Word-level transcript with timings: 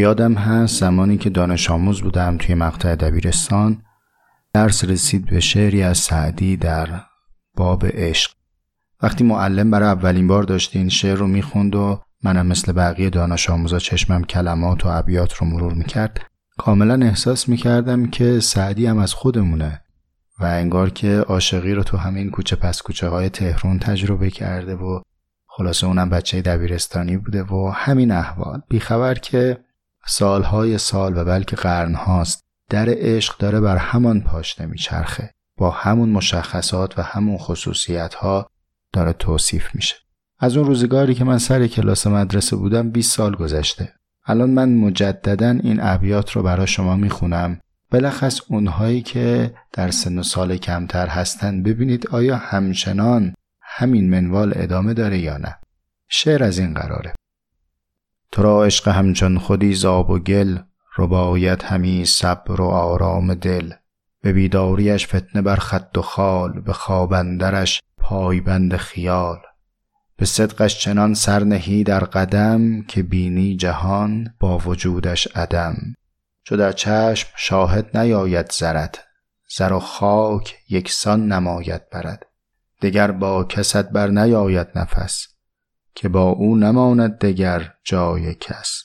یادم 0.00 0.34
هست 0.34 0.80
زمانی 0.80 1.18
که 1.18 1.30
دانش 1.30 1.70
آموز 1.70 2.02
بودم 2.02 2.36
توی 2.36 2.54
مقطع 2.54 2.94
دبیرستان. 2.94 3.82
درس 4.52 4.84
رسید 4.84 5.30
به 5.30 5.40
شعری 5.40 5.82
از 5.82 5.98
سعدی 5.98 6.56
در 6.56 6.88
باب 7.56 7.86
عشق. 7.86 8.30
وقتی 9.02 9.24
معلم 9.24 9.70
برای 9.70 9.88
اولین 9.88 10.26
بار 10.26 10.42
داشته 10.42 10.78
این 10.78 10.88
شعر 10.88 11.16
رو 11.16 11.26
می‌خوند 11.26 11.74
و 11.74 12.00
منم 12.22 12.46
مثل 12.46 12.72
بقیه 12.72 13.10
دانش 13.10 13.50
آموزا 13.50 13.78
چشمم 13.78 14.24
کلمات 14.24 14.86
و 14.86 14.88
ابیات 14.88 15.34
رو 15.34 15.46
مرور 15.46 15.72
می‌کرد 15.72 16.20
کاملا 16.58 17.06
احساس 17.06 17.48
می‌کردم 17.48 18.06
که 18.06 18.40
سعدی 18.40 18.86
هم 18.86 18.98
از 18.98 19.14
خودمونه 19.14 19.80
و 20.40 20.44
انگار 20.44 20.90
که 20.90 21.18
عاشقی 21.18 21.74
رو 21.74 21.82
تو 21.82 21.96
همین 21.96 22.30
کوچه 22.30 22.56
پس 22.56 22.82
کوچه 22.82 23.08
های 23.08 23.28
تهرون 23.28 23.78
تجربه 23.78 24.30
کرده 24.30 24.74
و 24.74 25.00
خلاصه 25.46 25.86
اونم 25.86 26.10
بچه 26.10 26.42
دبیرستانی 26.42 27.16
بوده 27.16 27.42
و 27.42 27.72
همین 27.74 28.10
احوال. 28.10 28.60
بیخبر 28.68 29.14
که 29.14 29.58
سالهای 30.06 30.78
سال 30.78 31.16
و 31.16 31.24
بلکه 31.24 31.56
قرنهاست 31.56 32.44
در 32.68 32.86
عشق 32.88 33.38
داره 33.38 33.60
بر 33.60 33.76
همان 33.76 34.20
پاشنه 34.20 34.66
میچرخه. 34.66 35.30
با 35.56 35.70
همون 35.70 36.08
مشخصات 36.08 36.98
و 36.98 37.02
همون 37.02 37.38
خصوصیت 37.38 38.14
ها 38.14 38.50
داره 38.92 39.12
توصیف 39.12 39.74
میشه. 39.74 39.96
از 40.38 40.56
اون 40.56 40.66
روزگاری 40.66 41.14
که 41.14 41.24
من 41.24 41.38
سر 41.38 41.66
کلاس 41.66 42.06
مدرسه 42.06 42.56
بودم 42.56 42.90
20 42.90 43.16
سال 43.16 43.34
گذشته. 43.34 43.92
الان 44.26 44.50
من 44.50 44.74
مجددا 44.74 45.50
این 45.50 45.80
ابیات 45.80 46.32
رو 46.32 46.42
برای 46.42 46.66
شما 46.66 46.96
می‌خونم. 46.96 47.60
بلخص 47.90 48.40
اونهایی 48.48 49.02
که 49.02 49.54
در 49.72 49.90
سن 49.90 50.18
و 50.18 50.22
سال 50.22 50.56
کمتر 50.56 51.06
هستن. 51.06 51.62
ببینید 51.62 52.06
آیا 52.06 52.36
همچنان 52.36 53.34
همین 53.62 54.10
منوال 54.10 54.52
ادامه 54.56 54.94
داره 54.94 55.18
یا 55.18 55.36
نه. 55.36 55.58
شعر 56.08 56.44
از 56.44 56.58
این 56.58 56.74
قراره. 56.74 57.12
تو 58.32 58.42
را 58.42 58.64
عشق 58.64 58.88
همچون 58.88 59.38
خودی 59.38 59.74
زاب 59.74 60.10
و 60.10 60.18
گل 60.18 60.58
ربایت 60.98 61.64
همی 61.64 62.04
صبر 62.04 62.60
و 62.60 62.64
آرام 62.64 63.34
دل. 63.34 63.72
به 64.22 64.32
بیداریش 64.32 65.06
فتنه 65.06 65.42
بر 65.42 65.56
خط 65.56 65.98
و 65.98 66.02
خال 66.02 66.60
به 66.60 66.72
خوابندرش 66.72 67.82
پایبند 67.98 68.76
خیال. 68.76 69.38
به 70.16 70.26
صدقش 70.26 70.78
چنان 70.78 71.14
سرنهی 71.14 71.84
در 71.84 72.04
قدم 72.04 72.82
که 72.82 73.02
بینی 73.02 73.56
جهان 73.56 74.34
با 74.40 74.58
وجودش 74.58 75.26
عدم. 75.26 75.76
چو 76.44 76.56
در 76.56 76.72
چشم 76.72 77.28
شاهد 77.36 77.96
نیاید 77.96 78.52
زرد 78.52 78.98
زر 79.56 79.72
و 79.72 79.78
خاک 79.78 80.56
یکسان 80.68 81.32
نماید 81.32 81.90
برد. 81.90 82.26
دگر 82.82 83.10
با 83.10 83.44
کست 83.44 83.90
بر 83.90 84.08
نیاید 84.08 84.66
نفس. 84.74 85.28
که 85.94 86.08
با 86.08 86.28
او 86.28 86.56
نماند 86.56 87.18
دگر 87.18 87.70
جای 87.84 88.34
کس. 88.34 88.82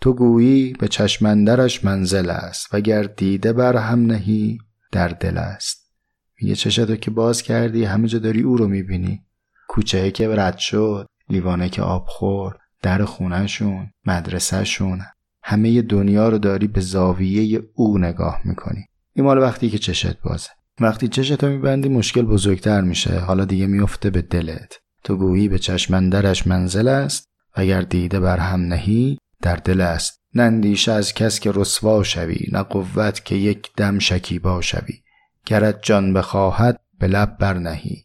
تو 0.00 0.12
گویی 0.12 0.72
به 0.72 0.88
چشمندرش 0.88 1.84
منزل 1.84 2.30
است 2.30 2.74
وگر 2.74 3.02
دیده 3.02 3.52
بر 3.52 3.76
هم 3.76 4.06
نهی 4.06 4.58
در 4.92 5.08
دل 5.08 5.38
است. 5.38 5.92
میگه 6.40 6.54
چشتو 6.54 6.96
که 6.96 7.10
باز 7.10 7.42
کردی؟ 7.42 7.84
همه 7.84 8.08
جا 8.08 8.18
داری 8.18 8.42
او 8.42 8.56
رو 8.56 8.68
می‌بینی. 8.68 9.22
کوچه 9.68 10.10
که 10.10 10.28
رد 10.28 10.58
شد 10.58 11.06
لیوانه 11.28 11.68
که 11.68 11.82
آب 11.82 12.04
خور 12.08 12.56
در 12.82 13.04
خونهشون 13.04 13.90
مدرسهشون. 14.06 15.02
همه 15.42 15.82
دنیا 15.82 16.28
رو 16.28 16.38
داری 16.38 16.66
به 16.66 16.80
زاویه 16.80 17.62
او 17.74 17.98
نگاه 17.98 18.40
می‌کنی. 18.44 18.84
این 19.12 19.24
مال 19.24 19.38
وقتی 19.38 19.70
که 19.70 19.78
چشت 19.78 20.20
بازه. 20.20 20.48
وقتی 20.80 21.08
چشتو 21.08 21.48
میبندی 21.48 21.88
مشکل 21.88 22.22
بزرگتر 22.22 22.80
میشه. 22.80 23.18
حالا 23.18 23.44
دیگه 23.44 23.66
میفته 23.66 24.10
به 24.10 24.22
دلت. 24.22 24.78
تو 25.04 25.16
گویی 25.16 25.48
به 25.48 25.58
چشمندرش 25.58 26.46
منزل 26.46 26.88
است 26.88 27.28
اگر 27.54 27.80
دیده 27.80 28.20
بر 28.20 28.38
هم 28.38 28.60
نهی 28.60 29.18
در 29.42 29.56
دل 29.56 29.80
است. 29.80 30.20
نندیشه 30.34 30.92
از 30.92 31.14
کس 31.14 31.40
که 31.40 31.52
رسوا 31.54 32.02
شوی 32.02 32.46
نه 32.52 32.62
قوت 32.62 33.24
که 33.24 33.34
یک 33.34 33.70
دم 33.76 33.98
شکیبا 33.98 34.60
شوی. 34.60 35.02
گرت 35.46 35.82
جان 35.82 36.12
بخواهد 36.12 36.80
به 36.98 37.06
لب 37.06 37.36
برنهی 37.38 38.04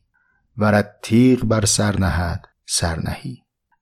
ورد 0.57 0.99
تیغ 1.03 1.45
بر 1.45 1.65
سر 1.65 1.99
نهد 1.99 2.45
سر 2.65 2.99
نهی. 2.99 3.37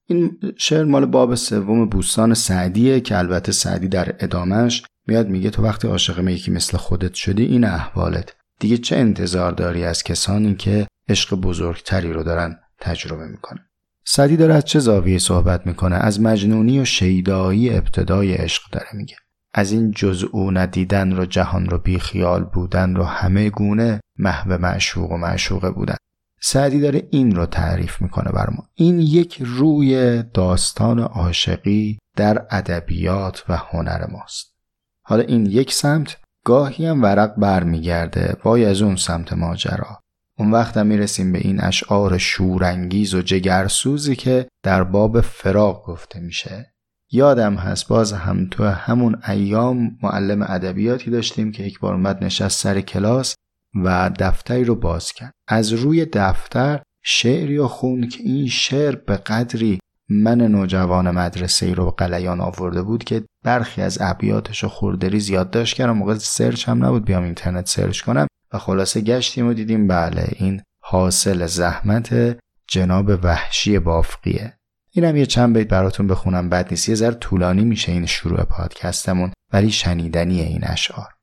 این 0.07 0.39
شعر 0.57 0.83
مال 0.83 1.05
باب 1.05 1.35
سوم 1.35 1.89
بوستان 1.89 2.33
سعدیه 2.33 2.99
که 2.99 3.17
البته 3.17 3.51
سعدی 3.51 3.87
در 3.87 4.15
ادامش 4.19 4.83
میاد 5.07 5.27
میگه 5.29 5.49
تو 5.49 5.63
وقتی 5.63 5.87
عاشق 5.87 6.27
یکی 6.27 6.51
مثل 6.51 6.77
خودت 6.77 7.13
شدی 7.13 7.45
این 7.45 7.63
احوالت. 7.63 8.35
دیگه 8.59 8.77
چه 8.77 8.95
انتظار 8.95 9.51
داری 9.51 9.83
از 9.83 10.03
کسانی 10.03 10.55
که 10.55 10.87
عشق 11.09 11.35
بزرگتری 11.35 12.13
رو 12.13 12.23
دارن؟ 12.23 12.59
تجربه 12.79 13.27
می‌کنه. 13.27 13.59
سعدی 14.05 14.37
داره 14.37 14.53
از 14.53 14.65
چه 14.65 14.79
زاویه 14.79 15.17
صحبت 15.17 15.67
می‌کنه؟ 15.67 15.95
از 15.95 16.21
مجنونی 16.21 16.79
و 16.79 16.85
شیدایی 16.85 17.77
ابتدای 17.77 18.33
عشق 18.33 18.63
داره 18.71 18.87
میگه. 18.93 19.15
از 19.53 19.71
این 19.71 19.91
جزء 19.91 20.49
ندیدن 20.51 21.11
رو 21.11 21.25
جهان 21.25 21.65
رو 21.65 21.77
بی 21.77 21.99
خیال 21.99 22.43
بودن 22.43 22.95
رو 22.95 23.03
همه 23.03 23.49
گونه 23.49 23.99
محو 24.19 24.57
معشوق 24.57 25.11
و 25.11 25.17
معشوقه 25.17 25.71
بودن. 25.71 25.95
سعدی 26.41 26.79
داره 26.79 27.07
این 27.11 27.35
رو 27.35 27.45
تعریف 27.45 28.01
می‌کنه 28.01 28.31
بر 28.31 28.49
ما 28.49 28.67
این 28.73 28.99
یک 28.99 29.37
روی 29.45 30.23
داستان 30.23 30.99
عاشقی 30.99 31.99
در 32.15 32.45
ادبیات 32.51 33.43
و 33.49 33.57
هنر 33.57 34.05
ماست. 34.11 34.55
حالا 35.01 35.23
این 35.23 35.45
یک 35.45 35.73
سمت 35.73 36.17
گاهی 36.45 36.85
هم 36.85 37.03
ورق 37.03 37.35
برمیگرده 37.35 38.37
وای 38.43 38.65
از 38.65 38.81
اون 38.81 38.95
سمت 38.95 39.33
ماجرا. 39.33 39.99
اون 40.39 40.51
وقت 40.51 40.77
هم 40.77 40.87
می‌رسیم 40.87 41.31
به 41.31 41.39
این 41.39 41.61
اشعار 41.61 42.17
شورانگیز 42.17 43.15
و 43.15 43.21
جگرسوزی 43.21 44.15
که 44.15 44.47
در 44.63 44.83
باب 44.83 45.21
فراق 45.21 45.85
گفته 45.85 46.19
میشه. 46.19 46.73
یادم 47.11 47.55
هست 47.55 47.87
باز 47.87 48.13
هم 48.13 48.47
تو 48.51 48.63
همون 48.63 49.21
ایام 49.27 49.97
معلم 50.03 50.41
ادبیاتی 50.41 51.11
داشتیم 51.11 51.51
که 51.51 51.63
یک 51.63 51.79
بار 51.79 51.93
اومد 51.93 52.23
نشست 52.23 52.61
سر 52.61 52.81
کلاس 52.81 53.35
و 53.83 54.11
دفتری 54.19 54.63
رو 54.63 54.75
باز 54.75 55.11
کرد. 55.11 55.31
از 55.47 55.73
روی 55.73 56.05
دفتر 56.13 56.81
شعری 57.03 57.57
و 57.57 57.67
خون 57.67 58.09
که 58.09 58.23
این 58.23 58.47
شعر 58.47 58.95
به 58.95 59.17
قدری 59.17 59.79
من 60.09 60.41
نوجوان 60.41 61.11
مدرسه 61.11 61.65
ای 61.65 61.75
رو 61.75 61.91
قلیان 61.91 62.41
آورده 62.41 62.81
بود 62.81 63.03
که 63.03 63.23
برخی 63.43 63.81
از 63.81 63.97
ابیاتش 64.01 64.63
رو 64.63 64.69
خوردری 64.69 65.19
زیاد 65.19 65.49
داشت 65.49 65.75
کردم. 65.75 65.97
موقع 65.97 66.13
سرچ 66.17 66.69
هم 66.69 66.85
نبود 66.85 67.05
بیام 67.05 67.23
اینترنت 67.23 67.67
سرچ 67.67 68.01
کنم. 68.01 68.27
خلاصه 68.57 69.01
گشتیم 69.01 69.47
و 69.47 69.53
دیدیم 69.53 69.87
بله 69.87 70.27
این 70.35 70.61
حاصل 70.79 71.45
زحمت 71.45 72.37
جناب 72.67 73.19
وحشی 73.23 73.79
بافقیه. 73.79 74.53
اینم 74.91 75.15
یه 75.15 75.25
چند 75.25 75.57
بیت 75.57 75.67
براتون 75.67 76.07
بخونم 76.07 76.49
بعد 76.49 76.67
نیست. 76.71 76.89
یه 76.89 76.95
ذره 76.95 77.13
طولانی 77.13 77.63
میشه 77.63 77.91
این 77.91 78.05
شروع 78.05 78.43
پادکستمون 78.43 79.31
ولی 79.53 79.71
شنیدنی 79.71 80.41
این 80.41 80.63
اشعار. 80.63 81.13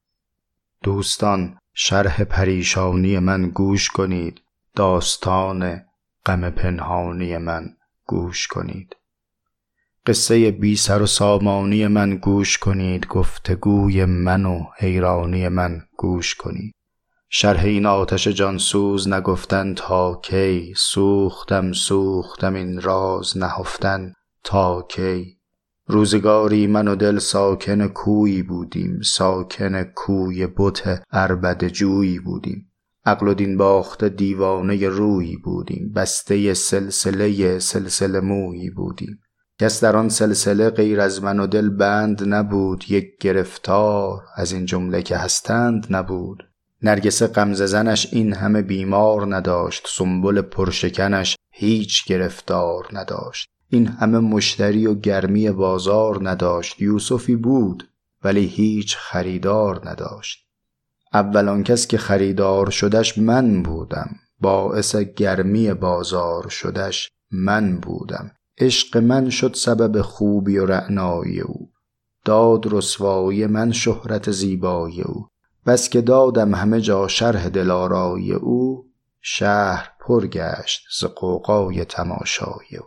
دوستان 0.83 1.59
شرح 1.75 2.25
پریشانی 2.25 3.19
من 3.19 3.49
گوش 3.49 3.89
کنید. 3.89 4.41
داستان 4.75 5.83
غم 6.27 6.51
پنهانی 6.51 7.39
من 7.39 7.77
گوش 8.07 8.47
کنید. 8.47 8.97
قصه 10.07 10.51
بی 10.51 10.77
سر 10.77 11.03
و 11.03 11.07
سامانی 11.07 11.87
من 11.87 12.17
گوش 12.17 12.59
کنید. 12.59 13.07
گفتگوی 13.07 14.05
من 14.05 14.47
و 14.47 14.65
حیرانی 14.79 15.49
من 15.49 15.83
گوش 15.97 16.35
کنید. 16.35 16.75
شرح 17.35 17.65
این 17.65 17.87
آتش 17.87 18.29
جانسوز 18.29 19.09
نگفتن 19.09 19.75
تا 19.75 20.21
کی 20.25 20.75
سوختم 20.77 21.73
سوختم 21.73 22.55
این 22.55 22.81
راز 22.81 23.37
نهفتن 23.37 24.13
تا 24.45 24.83
کی. 24.83 25.39
روزگاری 25.87 26.67
من 26.67 26.89
و 26.89 26.97
دل 26.97 27.19
ساکن 27.19 27.89
کویی 27.89 28.43
بودیم 28.43 29.01
ساکن 29.01 29.83
کوی 29.83 30.47
بت 30.47 31.03
اربد 31.13 31.69
جویی 31.69 32.19
بودیم. 32.19 32.71
عقل 33.05 33.29
و 33.29 33.35
دین 33.35 33.57
باخته 33.57 34.09
دیوانه 34.09 34.89
رویی 34.89 35.37
بودیم 35.37 35.93
بسته 35.93 36.55
سلسله 36.55 37.59
سلسله 37.59 38.21
مویی 38.21 38.71
بودیم. 38.71 39.21
کس 39.61 39.85
در 39.85 39.97
آن 39.97 40.09
سلسله 40.09 40.71
غیر 40.71 41.01
از 41.01 41.23
من 41.23 41.41
و 41.41 41.47
دل 41.47 41.69
بند 41.69 42.35
نبود 42.35 42.85
یک 42.89 43.19
گرفتار 43.21 44.23
از 44.37 44.53
این 44.53 44.65
جمله 44.65 45.03
که 45.03 45.17
هستند 45.17 45.87
نبود. 45.91 46.52
نرگس 46.83 47.23
غمزه 47.23 47.97
این 48.13 48.35
همه 48.35 48.63
بیمار 48.63 49.37
نداشت 49.37 49.87
سنبل 49.89 50.41
پرشکنش 50.41 51.37
هیچ 51.51 52.05
گرفتار 52.05 52.89
نداشت. 52.93 53.49
این 53.69 53.87
همه 53.87 54.19
مشتری 54.19 54.87
و 54.87 54.95
گرمی 54.95 55.51
بازار 55.51 56.31
نداشت 56.31 56.83
یوسفی 56.83 57.37
بود 57.37 57.89
ولی 58.25 58.47
هیچ 58.47 58.97
خریدار 58.97 59.89
نداشت. 59.91 60.47
اول 61.13 61.49
کس 61.63 61.87
که 61.87 61.99
خریدار 61.99 62.71
شدش 62.71 63.19
من 63.19 63.63
بودم 63.63 64.11
باعث 64.41 64.97
گرمی 64.97 65.75
بازار 65.75 66.49
شدش 66.49 67.11
من 67.31 67.77
بودم. 67.77 68.31
عشق 68.59 68.97
من 68.97 69.31
شد 69.31 69.55
سبب 69.55 70.03
خوبی 70.03 70.59
و 70.59 70.67
رعنایی 70.67 71.41
او. 71.41 71.71
داد 72.25 72.73
رسوایی 72.73 73.47
من 73.47 73.73
شهرت 73.73 74.31
زیبایی 74.31 75.03
او. 75.03 75.29
بس 75.67 75.89
که 75.89 76.01
دادم 76.01 76.55
همه 76.55 76.81
جا 76.81 77.09
شرح 77.09 77.49
دلارایی 77.49 78.33
او 78.33 78.87
شهر 79.21 79.93
پر 80.01 80.27
گشت 80.27 80.83
ز 81.01 81.05
قوقای 81.05 81.85
تماشای 81.85 82.77
او. 82.81 82.87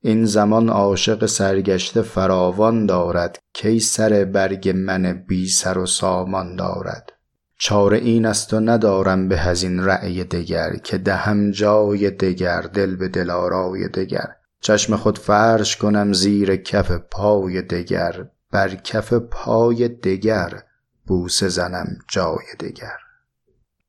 این 0.00 0.24
زمان 0.24 0.68
عاشق 0.68 1.26
سرگشته 1.26 2.02
فراوان 2.02 2.86
دارد 2.86 3.38
کی 3.52 3.80
سر 3.80 4.24
برگ 4.24 4.68
من 4.68 5.24
بی 5.28 5.48
سر 5.48 5.78
و 5.78 5.86
سامان 5.86 6.56
دارد. 6.56 7.12
چاره 7.58 7.98
این 7.98 8.26
است 8.26 8.54
و 8.54 8.60
ندارم 8.60 9.28
به 9.28 9.38
هزین 9.38 9.84
رأی 9.84 10.24
دگر 10.24 10.76
که 10.76 10.98
دهم 10.98 11.50
جای 11.50 12.10
دگر 12.10 12.60
دل 12.60 12.96
به 12.96 13.08
دلارای 13.08 13.88
دگر. 13.88 14.28
چشم 14.60 14.96
خود 14.96 15.18
فرش 15.18 15.76
کنم 15.76 16.12
زیر 16.12 16.56
کف 16.56 16.90
پای 16.90 17.62
دگر 17.62 18.26
بر 18.50 18.74
کف 18.74 19.12
پای 19.12 19.88
دگر. 19.88 20.62
بوسه 21.06 21.48
زنم 21.48 21.98
جای 22.08 22.44
دگر. 22.60 22.96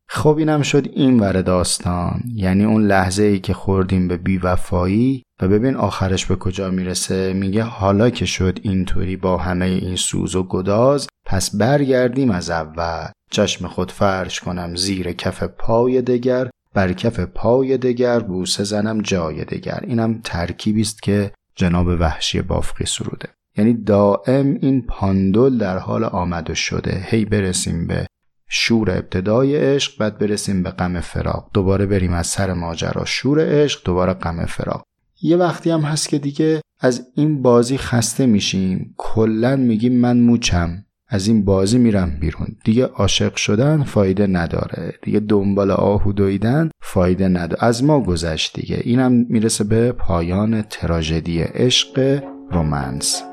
خب 0.10 0.38
اینم 0.38 0.62
شد 0.62 0.88
این 0.94 1.20
ور 1.20 1.42
داستان. 1.42 2.22
یعنی 2.36 2.66
اون 2.66 2.88
لحظه 2.88 3.24
ای 3.24 3.40
که 3.40 3.54
خوردیم 3.54 4.08
به 4.08 4.18
بیوفایی 4.18 5.24
و 5.42 5.48
ببین 5.48 5.76
آخرش 5.76 6.26
به 6.26 6.36
کجا 6.36 6.70
می‌رسه. 6.70 7.34
میگه 7.34 7.64
حالا 7.64 8.10
که 8.10 8.26
شد 8.26 8.60
اینطوری 8.62 9.16
با 9.16 9.38
همه 9.38 9.66
این 9.66 9.96
سوز 9.96 10.36
و 10.36 10.44
گداز 10.44 11.08
پس 11.26 11.56
برگردیم 11.56 12.32
از 12.32 12.50
اول. 12.50 13.08
چشم 13.32 13.68
خود 13.68 13.92
فرش 13.92 14.40
کنم 14.40 14.76
زیر 14.76 15.12
کف 15.12 15.44
پای 15.44 16.02
دگر 16.02 16.50
بر 16.74 16.94
کف 16.94 17.20
پای 17.20 17.78
دگر 17.78 18.20
بوسه 18.20 18.64
زنم 18.64 19.02
جای 19.02 19.46
دگر. 19.46 19.80
اینم 19.88 20.22
ترکیبی 20.24 20.82
است 20.82 21.02
که 21.02 21.32
جناب 21.56 21.88
وحشی 21.88 22.42
بافقی 22.42 22.86
سروده. 22.86 23.30
یعنی 23.58 23.74
دائم 23.74 24.58
این 24.62 24.82
پاندول 24.82 25.58
در 25.58 25.78
حال 25.78 26.04
آمد 26.04 26.50
و 26.50 26.56
شده. 26.56 27.06
هی 27.06 27.26
برسیم 27.26 27.88
به 27.88 28.06
شور 28.50 28.92
ابتدای 28.92 29.58
عشق 29.58 29.98
بعد 30.00 30.18
برسیم 30.18 30.64
به 30.64 30.70
غم 30.70 31.00
فراق. 31.00 31.50
دوباره 31.54 31.86
بریم 31.86 32.14
از 32.14 32.28
سر 32.28 32.54
ماجرا. 32.54 33.06
شور 33.06 33.64
عشق 33.64 33.82
دوباره 33.86 34.14
غم 34.14 34.46
فراق. 34.46 34.84
یه 35.22 35.38
وقتی 35.38 35.70
هم 35.70 35.82
هست 35.82 36.10
که 36.10 36.18
دیگه 36.18 36.62
از 36.80 37.08
این 37.16 37.42
بازی 37.42 37.78
خسته 37.78 38.26
میشیم. 38.26 38.94
کلا 38.98 39.56
میگیم 39.56 40.00
من 40.00 40.20
موچم. 40.20 40.84
از 41.10 41.28
این 41.28 41.46
بازی 41.46 41.78
میرم 41.78 42.18
بیرون. 42.20 42.48
دیگه 42.64 42.86
عاشق 42.86 43.36
شدن 43.36 43.84
فایده 43.84 44.28
نداره. 44.28 44.94
دیگه 45.02 45.20
دنبال 45.20 45.72
آهو 45.72 46.14
دویدن 46.14 46.70
فایده 46.82 47.28
نداره. 47.28 47.64
از 47.64 47.84
ما 47.84 48.04
گذشت 48.04 48.60
دیگه. 48.60 48.82
اینم 48.84 49.12
می‌رسه 49.30 49.64
به 49.64 49.92
پایان 49.92 50.62
تراژدی 50.62 51.42
عشق 51.42 52.24
رومنس 52.52 53.24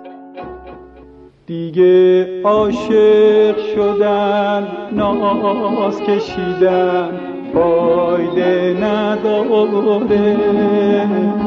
دیگه 1.46 2.26
عاشق 2.44 3.56
شدن 3.74 4.66
ناز 4.92 6.02
کشیدن 6.02 7.08
فایده 7.54 8.76
نداره 8.82 10.26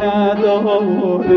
نداره. 0.03 1.29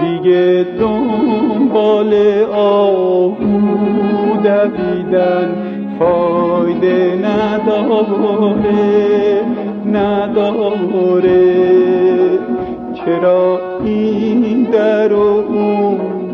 دیگه 0.00 0.66
دنبال 0.80 2.14
آهو 2.52 3.36
دویدن 4.42 5.48
فایده 5.98 7.18
نداره 7.24 8.54
نداره. 9.92 11.38
چرا 12.94 13.60
این 13.84 14.62
در 14.72 15.12
و 15.12 15.44
اون 15.48 15.77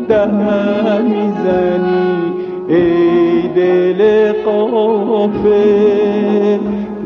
در 0.09 1.01
می‌زنی 1.01 2.33
ای 2.69 3.47
دل 3.55 4.31
قافل 4.45 5.55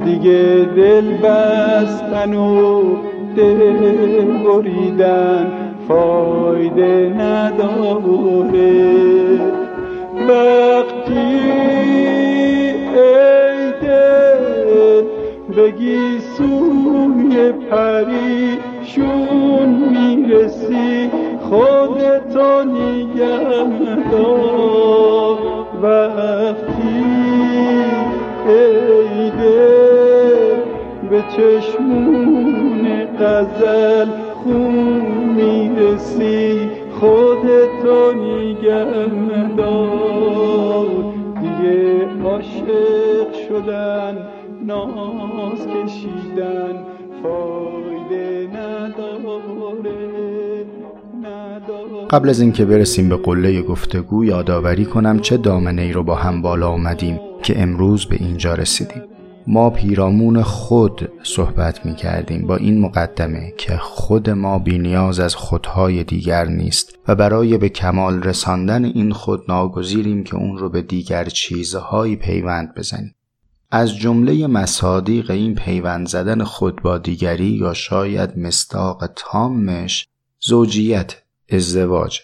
دیگه 0.06 0.68
دل 0.76 1.18
بستن 1.18 2.34
و 2.34 2.82
دل 3.36 4.26
بریدن 4.46 5.52
فایده 5.88 7.14
نداره. 7.20 8.70
وقتی 10.30 11.30
ای 12.96 13.72
دل 13.82 15.04
بگی 15.58 16.20
سوی 16.38 17.52
پریشون 17.72 19.70
می‌رسی 19.92 21.10
خودتو 21.50 22.64
نگه 22.64 23.40
دار 24.12 25.38
وقتی 25.82 27.04
ای 28.48 29.30
دل 29.30 30.60
به 31.10 31.20
چشمون 31.38 33.06
قزل 33.20 34.10
خون 34.44 35.02
می‌رسی. 35.36 36.70
خودتو 37.00 38.14
نگه 38.14 38.86
دار 39.58 40.88
دیگه 41.42 42.08
عاشق 42.24 43.34
شدن 43.48 44.16
ناز 44.66 45.68
کشیدن 45.68 46.76
فایده 47.24 48.48
نداره. 48.54 49.99
قبل 52.10 52.30
از 52.30 52.40
اینکه 52.40 52.66
برسیم 52.66 53.10
به 53.10 53.18
قله 53.18 53.62
گفتگو 53.62 54.26
یادآوری 54.26 54.86
کنم 54.86 55.20
چه 55.20 55.38
دامنه 55.38 55.82
ای 55.82 55.94
رو 55.94 56.04
با 56.04 56.16
هم 56.16 56.42
بالا 56.42 56.70
آمدیم 56.70 57.20
که 57.44 57.62
امروز 57.62 58.06
به 58.06 58.16
اینجا 58.20 58.54
رسیدیم. 58.54 59.02
ما 59.48 59.70
پیرامون 59.70 60.42
خود 60.42 61.10
صحبت 61.24 61.86
می 61.86 61.96
کردیم 61.96 62.48
با 62.48 62.56
این 62.56 62.82
مقدمه 62.82 63.54
که 63.58 63.78
خود 63.78 64.30
ما 64.30 64.60
بینیاز 64.60 65.20
از 65.20 65.36
خودهای 65.36 66.04
دیگر 66.04 66.46
نیست 66.46 67.00
و 67.08 67.16
برای 67.16 67.58
به 67.58 67.70
کمال 67.70 68.24
رساندن 68.24 68.86
این 68.86 69.14
خود 69.14 69.44
ناگزیریم 69.48 70.24
که 70.24 70.36
اون 70.36 70.58
رو 70.58 70.70
به 70.70 70.82
دیگر 70.82 71.26
چیزهایی 71.26 72.16
پیوند 72.16 72.76
بزنیم. 72.76 73.16
از 73.72 73.96
جمله 73.96 74.48
مصادیق 74.48 75.32
این 75.32 75.56
پیوند 75.56 76.08
زدن 76.08 76.44
خود 76.44 76.82
با 76.82 76.98
دیگری 76.98 77.50
یا 77.50 77.74
شاید 77.74 78.38
مستاق 78.38 79.10
تامش 79.16 80.08
زوجیت 80.40 81.16
ازدواج. 81.52 82.20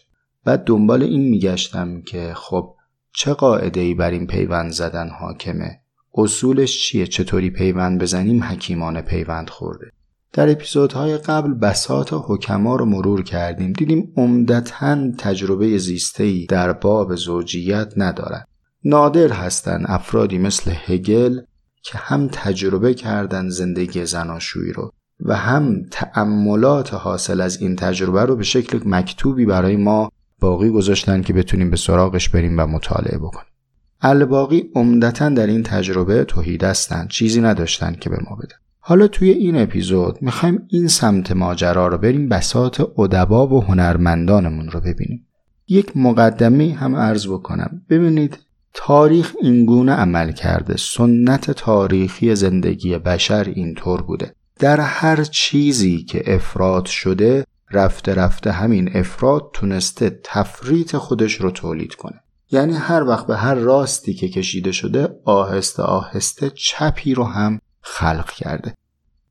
و 0.45 0.57
دنبال 0.57 1.03
این 1.03 1.29
میگشتم 1.29 2.01
که 2.01 2.33
خب 2.35 2.75
چه 3.13 3.33
قاعده 3.33 3.79
ای 3.79 3.93
بر 3.93 4.11
این 4.11 4.27
پیوند 4.27 4.71
زدن 4.71 5.09
حاکمه؟ 5.09 5.79
اصولش 6.13 6.83
چیه؟ 6.83 7.07
چطوری 7.07 7.49
پیوند 7.49 8.01
بزنیم؟ 8.01 8.43
حکیمانه 8.43 9.01
پیوند 9.01 9.49
خورده. 9.49 9.91
در 10.33 10.51
اپیزودهای 10.51 11.17
قبل 11.17 11.53
بساط 11.53 12.13
حکما 12.13 12.75
رو 12.75 12.85
مرور 12.85 13.23
کردیم. 13.23 13.73
دیدیم 13.73 14.13
عمدتا 14.17 15.11
تجربه 15.17 15.77
زیستهی 15.77 16.45
در 16.45 16.73
باب 16.73 17.15
زوجیت 17.15 17.93
ندارن. 17.97 18.45
نادر 18.83 19.33
هستن 19.33 19.83
افرادی 19.87 20.37
مثل 20.37 20.73
هگل 20.85 21.39
که 21.83 21.97
هم 21.97 22.27
تجربه 22.27 22.93
کردن 22.93 23.49
زندگی 23.49 24.05
زناشویی 24.05 24.71
رو. 24.71 24.91
و 25.19 25.35
هم 25.35 25.83
تأملات 25.91 26.93
حاصل 26.93 27.41
از 27.41 27.61
این 27.61 27.75
تجربه 27.75 28.25
رو 28.25 28.35
به 28.35 28.43
شکل 28.43 28.79
مکتوبی 28.85 29.45
برای 29.45 29.75
ما 29.75 30.11
باقی 30.39 30.69
گذاشتن 30.69 31.21
که 31.21 31.33
بتونیم 31.33 31.69
به 31.69 31.77
سراغش 31.77 32.29
بریم 32.29 32.59
و 32.59 32.65
مطالعه 32.67 33.17
بکنیم. 33.17 33.51
الباقی 34.01 34.63
عمدتا 34.75 35.29
در 35.29 35.47
این 35.47 35.63
تجربه 35.63 36.23
توحید 36.23 36.63
هستند 36.63 37.09
چیزی 37.09 37.41
نداشتن 37.41 37.93
که 37.93 38.09
به 38.09 38.17
ما 38.29 38.35
بدن. 38.35 38.55
حالا 38.79 39.07
توی 39.07 39.29
این 39.29 39.57
اپیزود 39.57 40.17
می‌خوایم 40.21 40.67
این 40.67 40.87
سمت 40.87 41.31
ماجرا 41.31 41.87
رو 41.87 41.97
بریم 41.97 42.29
بسات 42.29 42.99
ادبا 42.99 43.47
و 43.47 43.63
هنرمندانمون 43.63 44.69
رو 44.69 44.79
ببینیم. 44.79 45.27
یک 45.67 45.97
مقدمی 45.97 46.71
هم 46.71 46.95
عرض 46.95 47.27
بکنم. 47.27 47.81
ببینید 47.89 48.37
تاریخ 48.73 49.35
اینگونه 49.41 49.91
عمل 49.91 50.31
کرده. 50.31 50.77
سنت 50.77 51.51
تاریخی 51.51 52.35
زندگی 52.35 52.97
بشر 52.97 53.43
اینطور 53.43 54.01
بوده. 54.01 54.35
در 54.59 54.79
هر 54.79 55.23
چیزی 55.23 56.03
که 56.03 56.35
افراد 56.35 56.85
شده 56.85 57.45
رفته 57.71 58.13
رفته 58.13 58.51
همین 58.51 58.97
افراد 58.97 59.49
تونسته 59.53 60.19
تفریط 60.23 60.95
خودش 60.95 61.33
رو 61.33 61.51
تولید 61.51 61.95
کنه. 61.95 62.19
یعنی 62.51 62.73
هر 62.73 63.03
وقت 63.03 63.27
به 63.27 63.37
هر 63.37 63.55
راستی 63.55 64.13
که 64.13 64.29
کشیده 64.29 64.71
شده 64.71 65.09
آهسته 65.25 65.83
آهسته 65.83 66.49
چپی 66.49 67.13
رو 67.13 67.23
هم 67.23 67.59
خلق 67.81 68.31
کرده. 68.31 68.75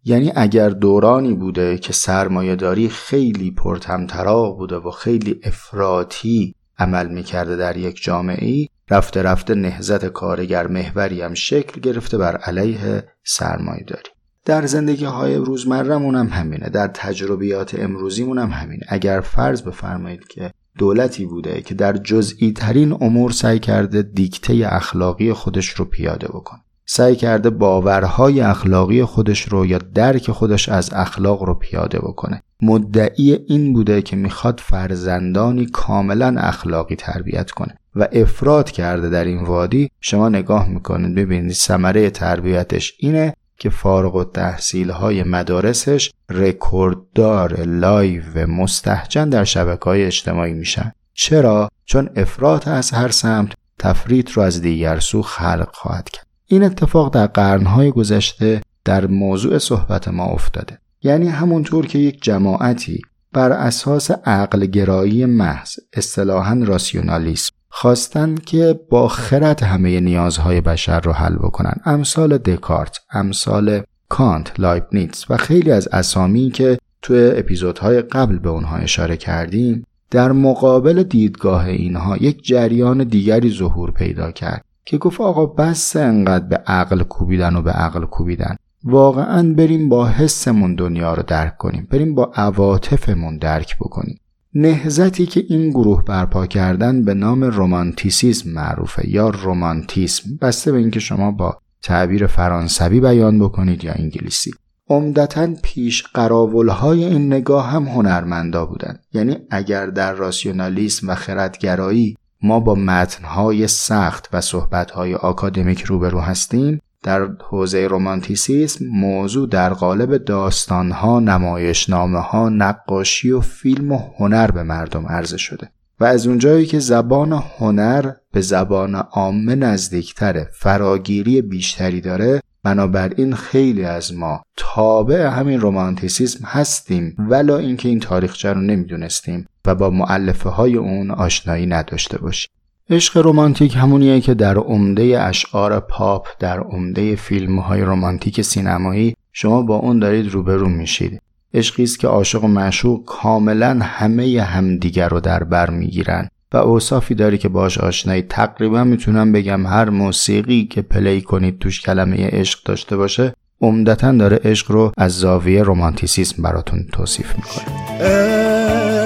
یعنی 0.04 0.32
اگر 0.36 0.68
دورانی 0.68 1.34
بوده 1.34 1.78
که 1.78 1.92
سرمایه 1.92 2.56
داری 2.56 2.88
خیلی 2.88 3.50
پرتمطراق 3.50 4.56
بوده 4.56 4.76
و 4.76 4.90
خیلی 4.90 5.40
افراطی 5.44 6.54
عمل 6.78 7.08
می‌کرده 7.08 7.56
در 7.56 7.76
یک 7.76 8.02
جامعه 8.02 8.48
ای 8.48 8.68
رفته 8.90 9.22
رفته 9.22 9.54
نهزت 9.54 10.04
کارگر 10.04 10.66
محوری 10.66 11.22
هم 11.22 11.34
شکل 11.34 11.80
گرفته 11.80 12.18
بر 12.18 12.36
علیه 12.36 13.08
سرمایه 13.24 13.84
داری. 13.84 14.13
در 14.44 14.66
زندگی 14.66 15.04
های 15.04 15.34
روزمرمون 15.36 16.14
هم 16.14 16.26
همینه 16.26 16.68
در 16.68 16.90
تجربیات 16.94 17.74
امروزیمون 17.78 18.38
هم 18.38 18.50
همینه. 18.50 18.82
اگر 18.88 19.20
فرض 19.20 19.62
بفرمایید 19.62 20.26
که 20.28 20.50
دولتی 20.78 21.26
بوده 21.26 21.60
که 21.60 21.74
در 21.74 21.92
جزئی 21.92 22.52
ترین 22.52 22.92
امور 22.92 23.30
سعی 23.30 23.58
کرده 23.58 24.02
دیکته 24.02 24.68
اخلاقی 24.70 25.32
خودش 25.32 25.68
رو 25.68 25.84
پیاده 25.84 26.28
بکنه 26.28 26.60
سعی 26.86 27.16
کرده 27.16 27.50
باورهای 27.50 28.40
اخلاقی 28.40 29.04
خودش 29.04 29.42
رو 29.42 29.66
یا 29.66 29.78
درک 29.78 30.30
خودش 30.30 30.68
از 30.68 30.90
اخلاق 30.92 31.42
رو 31.42 31.54
پیاده 31.54 31.98
بکنه 31.98 32.42
مدعی 32.62 33.32
این 33.32 33.72
بوده 33.72 34.02
که 34.02 34.16
می‌خواد 34.16 34.60
فرزندانی 34.60 35.66
کاملا 35.66 36.34
اخلاقی 36.38 36.96
تربیت 36.96 37.50
کنه 37.50 37.78
و 37.96 38.08
افراد 38.12 38.70
کرده 38.70 39.08
در 39.08 39.24
این 39.24 39.44
وادی. 39.44 39.90
شما 40.00 40.28
نگاه 40.28 40.68
می‌کنید 40.68 41.14
ببینید 41.14 41.52
ثمره 41.52 42.10
تربیتش 42.10 42.94
اینه 42.98 43.34
که 43.64 43.70
فارغ 43.70 44.14
و 44.14 44.24
تحصیل 44.24 44.90
های 44.90 45.22
مدارسش 45.22 46.10
رکورددار 46.30 47.60
live 47.60 48.46
مستهجن 48.46 49.28
در 49.28 49.44
شبکه 49.44 49.84
های 49.84 50.04
اجتماعی 50.04 50.52
میشن. 50.52 50.92
چرا؟ 51.14 51.68
چون 51.84 52.08
افراط 52.16 52.68
از 52.68 52.90
هر 52.90 53.08
سمت 53.08 53.52
تفریط 53.78 54.30
رو 54.34 54.42
از 54.42 54.62
دیگر 54.62 54.98
سو 54.98 55.22
خلق 55.22 55.68
خواهد 55.72 56.08
کرد. 56.08 56.26
این 56.46 56.62
اتفاق 56.62 57.14
در 57.14 57.26
قرنهای 57.26 57.90
گذشته 57.90 58.60
در 58.84 59.06
موضوع 59.06 59.58
صحبت 59.58 60.08
ما 60.08 60.24
افتاده. 60.24 60.78
یعنی 61.02 61.28
همونطور 61.28 61.86
که 61.86 61.98
یک 61.98 62.22
جماعتی 62.22 63.00
بر 63.32 63.52
اساس 63.52 64.10
عقل 64.10 64.66
گرایی 64.66 65.26
محض 65.26 65.76
اصطلاحا 65.92 66.60
راسیونالیسم 66.64 67.53
خواستن 67.76 68.34
که 68.34 68.80
با 68.90 69.08
خرد 69.08 69.62
همه 69.62 70.00
نیازهای 70.00 70.60
بشر 70.60 71.00
رو 71.00 71.12
حل 71.12 71.34
بکنن. 71.34 71.74
امثال 71.84 72.38
دکارت 72.38 72.98
امثال 73.12 73.82
کانت 74.08 74.60
لایبنیتس 74.60 75.30
و 75.30 75.36
خیلی 75.36 75.70
از 75.70 75.88
اسامی 75.88 76.50
که 76.50 76.78
توی 77.02 77.32
اپیزودهای 77.36 78.02
قبل 78.02 78.38
به 78.38 78.48
اونها 78.48 78.76
اشاره 78.76 79.16
کردیم 79.16 79.86
در 80.10 80.32
مقابل 80.32 81.02
دیدگاه 81.02 81.66
اینها 81.66 82.16
یک 82.16 82.44
جریان 82.44 83.04
دیگری 83.04 83.50
ظهور 83.50 83.90
پیدا 83.90 84.30
کرد 84.30 84.64
که 84.84 84.98
گفت 84.98 85.20
آقا 85.20 85.46
بس 85.46 85.96
انقدر 85.96 86.46
به 86.46 86.56
عقل 86.56 87.02
کوبیدن 87.02 87.56
و 87.56 87.62
به 87.62 87.70
عقل 87.70 88.04
کوبیدن. 88.04 88.56
واقعا 88.84 89.54
بریم 89.54 89.88
با 89.88 90.06
حسمون 90.06 90.74
دنیا 90.74 91.14
رو 91.14 91.22
درک 91.22 91.56
کنیم. 91.56 91.88
بریم 91.90 92.14
با 92.14 92.32
عواطفمون 92.34 93.38
درک 93.38 93.76
بکنیم. 93.78 94.18
نهزتی 94.54 95.26
که 95.26 95.44
این 95.48 95.70
گروه 95.70 96.04
برپا 96.04 96.46
کردن 96.46 97.04
به 97.04 97.14
نام 97.14 97.44
رومانتیسیزم 97.44 98.50
معروفه 98.50 99.08
یا 99.08 99.28
رومانتیسم 99.28 100.36
بسته 100.40 100.72
به 100.72 100.78
اینکه 100.78 101.00
شما 101.00 101.30
با 101.30 101.58
تعبیر 101.82 102.26
فرانسوی 102.26 103.00
بیان 103.00 103.38
بکنید 103.38 103.84
یا 103.84 103.92
انگلیسی. 103.92 104.50
عمدتا 104.88 105.48
پیش 105.62 106.02
قراولهای 106.02 107.04
این 107.04 107.26
نگاه 107.26 107.70
هم 107.70 107.84
هنرمندا 107.84 108.66
بودند 108.66 109.04
یعنی 109.12 109.36
اگر 109.50 109.86
در 109.86 110.12
راسیونالیسم 110.12 111.08
و 111.08 111.14
خردگرایی 111.14 112.16
ما 112.42 112.60
با 112.60 112.74
متنهای 112.74 113.68
سخت 113.68 114.28
و 114.32 114.40
صحبتهای 114.40 115.14
آکادمیک 115.14 115.82
روبرو 115.82 116.20
هستیم 116.20 116.80
در 117.04 117.28
حوزه 117.50 117.86
رومانتیسیسم 117.86 118.84
موضوع 118.86 119.48
در 119.48 119.72
قالب 119.72 120.16
داستانها، 120.16 121.20
نمایشنامه 121.20 122.18
ها، 122.18 122.48
نقاشی 122.48 123.30
و 123.30 123.40
فیلم 123.40 123.92
و 123.92 123.98
هنر 124.18 124.50
به 124.50 124.62
مردم 124.62 125.06
عرضه 125.06 125.36
شده 125.36 125.70
و 126.00 126.04
از 126.04 126.26
اونجایی 126.26 126.66
که 126.66 126.78
زبان 126.78 127.32
هنر 127.58 128.12
به 128.32 128.40
زبان 128.40 128.94
عامه 128.94 129.54
نزدیکتره 129.54 130.48
فراگیری 130.52 131.42
بیشتری 131.42 132.00
داره 132.00 132.40
بنابراین 132.62 133.34
خیلی 133.34 133.84
از 133.84 134.14
ما 134.14 134.42
تابع 134.56 135.26
همین 135.26 135.60
رومانتیسیسم 135.60 136.44
هستیم 136.44 137.16
ولا 137.18 137.58
اینکه 137.58 137.88
این 137.88 138.00
تاریخچه 138.00 138.52
رو 138.52 138.60
نمی‌دونستیم 138.60 139.46
و 139.66 139.74
با 139.74 139.90
معلفه 139.90 140.48
های 140.48 140.76
اون 140.76 141.10
آشنایی 141.10 141.66
نداشته 141.66 142.18
باشیم. 142.18 142.50
عشق 142.90 143.26
رمانتیک 143.26 143.76
همونیه 143.76 144.20
که 144.20 144.34
در 144.34 144.56
عمده 144.56 145.20
اشعار 145.20 145.80
پاپ 145.80 146.26
در 146.38 146.60
عمده 146.60 147.16
فیلم 147.16 147.58
های 147.58 147.80
رمانتیک 147.80 148.40
سینمایی 148.40 149.16
شما 149.32 149.62
با 149.62 149.76
اون 149.76 149.98
دارید 149.98 150.30
روبرو 150.30 150.68
میشید. 150.68 151.20
عشقی 151.54 151.82
است 151.82 151.98
که 151.98 152.06
عاشق 152.08 152.44
و 152.44 152.46
معشوق 152.46 153.04
کاملا 153.04 153.78
همه 153.82 154.42
همدیگر 154.42 155.08
رو 155.08 155.20
در 155.20 155.44
بر 155.44 155.70
می‌گیرن 155.70 156.28
و 156.52 156.56
اوصافی 156.56 157.14
داری 157.14 157.38
که 157.38 157.48
باش 157.48 157.78
آشنایی. 157.78 158.22
تقریبا 158.22 158.84
می‌تونم 158.84 159.32
بگم 159.32 159.66
هر 159.66 159.90
موسیقی 159.90 160.64
که 160.64 160.82
پلی 160.82 161.20
کنید 161.20 161.58
توش 161.58 161.80
کلمه 161.80 162.28
عشق 162.32 162.64
داشته 162.64 162.96
باشه 162.96 163.34
عمدتا 163.60 164.12
داره 164.12 164.40
عشق 164.44 164.70
رو 164.70 164.92
از 164.96 165.12
زاویه 165.12 165.62
رومانتیسیسم 165.62 166.42
براتون 166.42 166.86
توصیف 166.92 167.36
می‌کنه. 167.36 169.03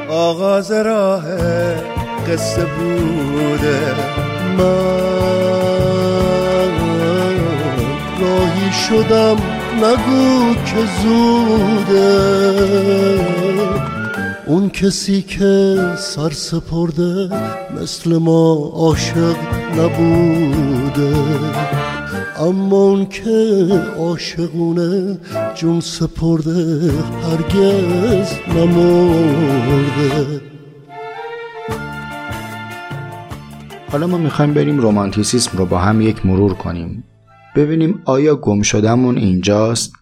آغاز 0.09 0.73
راه 0.73 1.23
قصه 2.29 2.64
بوده. 2.64 3.95
من 4.59 5.00
راهی 8.21 8.73
شدم 8.88 9.37
نگو 9.76 10.55
که 10.55 10.81
زوده. 11.02 12.40
اون 14.50 14.69
کسی 14.69 15.23
که 15.23 15.76
سر 15.99 16.30
سپرده 16.30 17.30
مثل 17.83 18.16
ما 18.16 18.71
عاشق 18.75 19.37
نبوده. 19.78 21.14
اما 22.38 22.76
اون 22.76 23.07
که 23.07 23.69
عاشقونه 23.99 25.19
جون 25.54 25.80
سپرده 25.80 26.92
هرگز 27.23 28.33
نمرده. 28.57 30.40
حالا 33.92 34.07
ما 34.07 34.19
می‌خوایم 34.19 34.54
بریم 34.54 34.78
رومانتیسیسم 34.78 35.59
رو 35.59 35.66
با 35.66 35.78
هم 35.78 36.00
یک 36.00 36.26
مرور 36.26 36.54
کنیم. 36.54 37.04
ببینیم 37.57 38.02
آیا 38.04 38.37
گم 38.37 38.62
شدمون 38.62 39.19
اینجاست؟ 39.19 39.92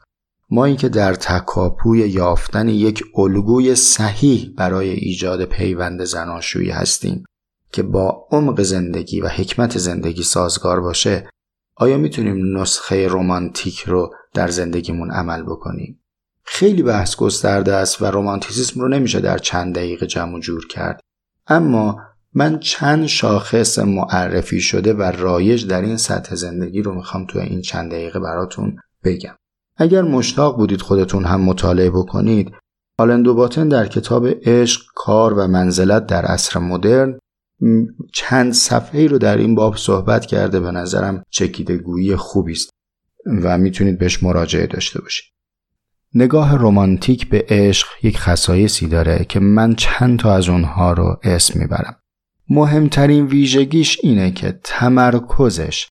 ما 0.51 0.65
اینکه 0.65 0.89
در 0.89 1.15
تکاپوی 1.15 1.99
یافتن 1.99 2.69
یک 2.69 3.05
الگوی 3.15 3.75
صحیح 3.75 4.55
برای 4.57 4.91
ایجاد 4.91 5.45
پیوند 5.45 6.05
زناشویی 6.05 6.71
هستیم 6.71 7.25
که 7.73 7.83
با 7.83 8.27
عمق 8.31 8.63
زندگی 8.63 9.21
و 9.21 9.29
حکمت 9.29 9.79
زندگی 9.79 10.23
سازگار 10.23 10.81
باشه 10.81 11.29
آیا 11.77 11.99
می‌تونیم 11.99 12.59
نسخه 12.59 13.09
رومانتیک 13.09 13.81
رو 13.81 14.15
در 14.35 14.49
زندگیمون 14.49 15.11
عمل 15.11 15.43
بکنیم؟ 15.43 16.01
خیلی 16.45 16.83
بحث 16.83 17.17
گسترده 17.17 17.75
است 17.75 18.03
و 18.03 18.07
رومانتیسیسم 18.07 18.81
رو 18.81 18.89
نمیشه 18.89 19.21
در 19.21 19.39
چند 19.39 19.75
دقیقه 19.75 20.07
جمع 20.07 20.41
جور 20.41 20.67
کرد. 20.67 21.01
اما 21.47 22.03
من 22.35 22.59
چند 22.59 23.07
شاخص 23.07 23.79
معرفی 23.79 24.61
شده 24.61 24.95
و 24.95 25.03
رایج 25.03 25.67
در 25.67 25.81
این 25.81 25.97
سطح 25.97 26.35
زندگی 26.35 26.83
رو 26.83 26.95
می‌خوام 26.95 27.27
توی 27.27 27.43
این 27.43 27.61
چند 27.61 27.91
دقیقه 27.91 28.19
براتون 28.21 28.77
بگم. 29.05 29.35
اگر 29.79 30.03
مشتاق 30.03 30.57
بودید 30.57 30.81
خودتون 30.81 31.25
هم 31.25 31.41
مطالعه 31.41 31.91
بکنید 31.91 32.55
آلندو 32.99 33.35
باتن 33.35 33.69
در 33.69 33.87
کتاب 33.87 34.27
عشق، 34.27 34.83
کار 34.95 35.35
و 35.35 35.47
منزلت 35.47 36.07
در 36.07 36.25
عصر 36.25 36.61
مدرن 36.61 37.19
چند 38.13 38.53
صفحه 38.53 39.07
رو 39.07 39.19
در 39.19 39.37
این 39.37 39.55
باب 39.55 39.77
صحبت 39.77 40.27
کرده 40.27 40.61
به 40.61 40.71
نظرم 40.71 41.23
چکیدگویی 41.31 42.17
خوبی 42.17 42.53
است 42.53 42.71
و 43.43 43.59
می‌تونید 43.59 43.99
بهش 43.99 44.23
مراجعه 44.23 44.67
داشته 44.67 45.01
باشید. 45.01 45.33
نگاه 46.15 46.57
رمانتیک 46.57 47.29
به 47.29 47.47
عشق 47.49 47.89
یک 48.03 48.19
خصایصی 48.19 48.89
داره 48.89 49.27
که 49.29 49.41
من 49.41 49.75
چند 49.75 50.19
تا 50.19 50.35
از 50.35 50.49
اونها 50.49 50.93
رو 50.93 51.21
اسم 51.23 51.61
می‌برم. 51.61 51.97
مهمترین 52.51 53.27
ویژگیش 53.27 53.99
اینه 54.03 54.31
که 54.31 54.61
تمرکزش 54.65 55.89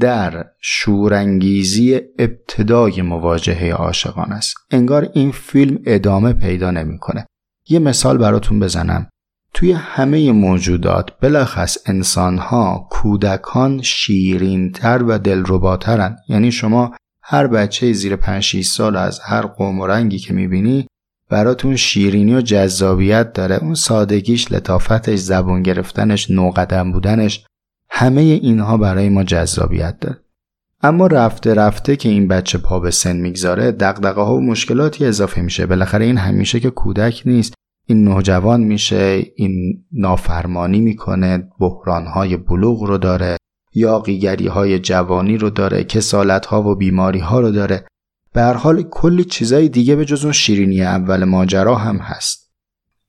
در 0.00 0.46
شورانگیزی 0.60 2.00
ابتدای 2.18 3.02
مواجهه 3.02 3.72
عاشقان 3.72 4.32
است. 4.32 4.54
انگار 4.70 5.08
این 5.14 5.32
فیلم 5.32 5.78
ادامه 5.86 6.32
پیدا 6.32 6.70
نمی‌کنه. 6.70 7.26
یه 7.68 7.78
مثال 7.78 8.18
براتون 8.18 8.60
بزنم. 8.60 9.08
توی 9.54 9.72
همه 9.72 10.32
موجودات 10.32 11.10
بلخص 11.20 11.78
انسانها 11.86 12.88
کودکان 12.90 13.82
شیرینتر 13.82 15.02
و 15.02 15.18
دلرباترن. 15.18 16.16
یعنی 16.28 16.52
شما 16.52 16.94
هر 17.22 17.46
بچه 17.46 17.92
زیر 17.92 18.16
5 18.16 18.42
6 18.42 18.66
سال 18.66 18.96
از 18.96 19.20
هر 19.20 19.42
قوم 19.42 19.80
و 19.80 19.86
رنگی 19.86 20.18
که 20.18 20.34
می‌بینی 20.34 20.86
براتون 21.30 21.76
شیرینی 21.76 22.34
و 22.34 22.40
جذابیت 22.40 23.32
داره. 23.32 23.56
اون 23.56 23.74
سادگیش 23.74 24.52
لطافتش 24.52 25.18
زبون 25.18 25.62
گرفتنش 25.62 26.30
نوقدم 26.30 26.92
بودنش 26.92 27.44
همه 27.90 28.20
اینها 28.20 28.76
برای 28.76 29.08
ما 29.08 29.24
جذابیت 29.24 30.00
داره 30.00 30.20
اما 30.82 31.06
رفته 31.06 31.54
رفته 31.54 31.96
که 31.96 32.08
این 32.08 32.28
بچه 32.28 32.58
پا 32.58 32.80
به 32.80 32.90
سن 32.90 33.16
می‌گذاره 33.16 33.72
دقدقه 33.72 34.20
ها 34.20 34.34
و 34.34 34.40
مشکلاتی 34.40 35.04
اضافه 35.04 35.40
میشه. 35.40 35.66
بالاخره 35.66 36.04
این 36.04 36.18
همیشه 36.18 36.60
که 36.60 36.70
کودک 36.70 37.22
نیست. 37.26 37.54
این 37.86 38.04
نوجوان 38.04 38.60
میشه 38.60 39.22
این 39.36 39.84
نافرمانی 39.92 40.80
می‌کنه 40.80 41.48
بحرانهای 41.60 42.36
بلوغ 42.36 42.82
رو 42.82 42.98
داره 42.98 43.36
یاقیگری 43.74 44.46
های 44.46 44.78
جوانی 44.78 45.38
رو 45.38 45.50
داره 45.50 45.84
کسالت 45.84 46.46
ها 46.46 46.62
و 46.62 46.74
بیماری 46.74 47.18
ها 47.18 47.40
رو 47.40 47.50
داره. 47.50 47.86
به 48.32 48.40
هر 48.40 48.54
حال 48.54 48.82
کلی 48.82 49.24
چیزای 49.24 49.68
دیگه 49.68 49.96
به 49.96 50.04
جز 50.04 50.24
اون 50.24 50.32
شیرینی 50.32 50.82
اول 50.82 51.24
ماجرا 51.24 51.74
هم 51.74 51.96
هست. 51.96 52.52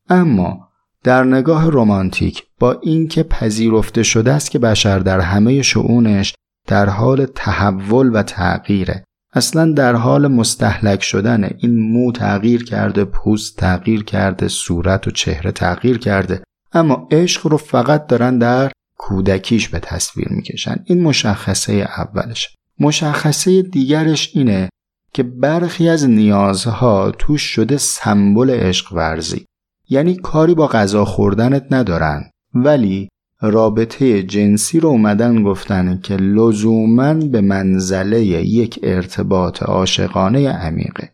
اما 0.09 0.66
در 1.07 1.23
نگاه 1.23 1.69
رمانتیک 1.71 2.43
با 2.59 2.79
اینکه 2.81 3.23
پذیرفته 3.23 4.03
شده 4.03 4.33
است 4.33 4.51
که 4.51 4.59
بشر 4.59 4.99
در 4.99 5.19
همه 5.19 5.61
شعونش 5.61 6.33
در 6.67 6.89
حال 6.89 7.25
تحول 7.25 8.09
و 8.13 8.23
تغییره. 8.23 9.03
اصلا 9.33 9.71
در 9.71 9.95
حال 9.95 10.27
مستحلک 10.27 11.03
شدن 11.03 11.49
این 11.57 11.79
مو 11.79 12.11
تغییر 12.11 12.63
کرده 12.63 13.05
پوست 13.05 13.57
تغییر 13.57 14.03
کرده 14.03 14.47
صورت 14.47 15.07
و 15.07 15.11
چهره 15.11 15.51
تغییر 15.51 15.97
کرده 15.97 16.43
اما 16.73 17.07
عشق 17.11 17.47
رو 17.47 17.57
فقط 17.57 18.07
دارن 18.07 18.37
در 18.37 18.71
کودکیش 18.97 19.69
به 19.69 19.79
تصویر 19.79 20.27
می‌کشن. 20.29 20.75
این 20.85 21.03
مشخصه 21.03 21.73
اولش. 21.73 22.55
مشخصه 22.79 23.61
دیگرش 23.61 24.31
اینه 24.33 24.69
که 25.13 25.23
برخی 25.23 25.89
از 25.89 26.09
نیازها 26.09 27.11
توش 27.11 27.41
شده 27.41 27.77
سمبل 27.77 28.49
عشق 28.49 28.93
ورزی. 28.93 29.45
یعنی 29.89 30.15
کاری 30.15 30.55
با 30.55 30.67
غذا 30.67 31.05
خوردنت 31.05 31.65
ندارن. 31.71 32.23
ولی 32.53 33.09
رابطه 33.41 34.23
جنسی 34.23 34.79
رو 34.79 34.89
اومدن 34.89 35.43
گفتن 35.43 35.99
که 36.03 36.15
لزوما 36.15 37.13
به 37.13 37.41
منزله 37.41 38.21
یک 38.23 38.79
ارتباط 38.83 39.63
عاشقانه 39.63 40.49
عمیقه. 40.49 41.11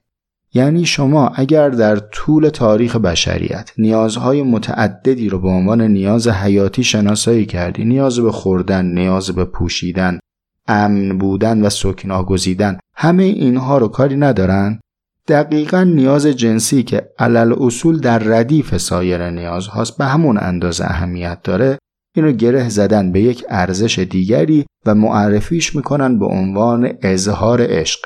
یعنی 0.53 0.85
شما 0.85 1.27
اگر 1.27 1.69
در 1.69 1.95
طول 1.95 2.49
تاریخ 2.49 2.95
بشریت 2.95 3.71
نیازهای 3.77 4.43
متعددی 4.43 5.29
رو 5.29 5.39
به 5.39 5.47
عنوان 5.47 5.81
نیاز 5.81 6.27
حیاتی 6.27 6.83
شناسایی 6.83 7.45
کردی 7.45 7.85
نیاز 7.85 8.19
به 8.19 8.31
خوردن 8.31 8.85
نیاز 8.85 9.31
به 9.31 9.45
پوشیدن 9.45 10.19
امن 10.67 11.17
بودن 11.17 11.61
و 11.61 11.69
سکنا 11.69 12.23
گزیدن 12.23 12.79
همه 12.95 13.23
اینها 13.23 13.77
رو 13.77 13.87
کاری 13.87 14.15
ندارن؟ 14.15 14.79
دقیقا 15.27 15.83
نیاز 15.83 16.27
جنسی 16.27 16.83
که 16.83 17.09
علل 17.19 17.53
اصول 17.59 17.99
در 17.99 18.19
ردیف 18.19 18.77
سایر 18.77 19.29
نیاز 19.29 19.67
هاست 19.67 19.97
به 19.97 20.05
همون 20.05 20.37
اندازه 20.37 20.85
اهمیت 20.85 21.41
داره 21.43 21.77
اینو 22.15 22.31
گره 22.31 22.69
زدن 22.69 23.11
به 23.11 23.21
یک 23.21 23.45
ارزش 23.49 23.99
دیگری 23.99 24.65
و 24.85 24.95
معرفیش 24.95 25.75
می‌کنن 25.75 26.19
به 26.19 26.25
عنوان 26.25 26.93
اظهار 27.01 27.61
عشق. 27.61 27.99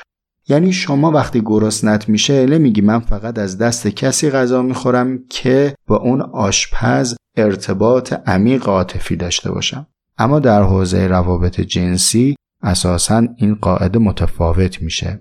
یعنی 0.48 0.72
شما 0.72 1.10
وقتی 1.10 1.40
گرسنت 1.40 2.08
میشه 2.08 2.46
نمیگی 2.46 2.80
من 2.80 3.00
فقط 3.00 3.38
از 3.38 3.58
دست 3.58 3.86
کسی 3.86 4.30
غذا 4.30 4.62
می‌خورم 4.62 5.18
که 5.30 5.74
با 5.86 5.96
اون 5.96 6.20
آشپز 6.20 7.16
ارتباط 7.36 8.12
عمیق 8.26 8.68
عاطفی 8.68 9.16
داشته 9.16 9.50
باشم. 9.50 9.86
اما 10.18 10.40
در 10.40 10.62
حوزه 10.62 11.06
روابط 11.06 11.60
جنسی 11.60 12.36
اساسا 12.62 13.26
این 13.36 13.54
قاعده 13.54 13.98
متفاوت 13.98 14.82
میشه. 14.82 15.20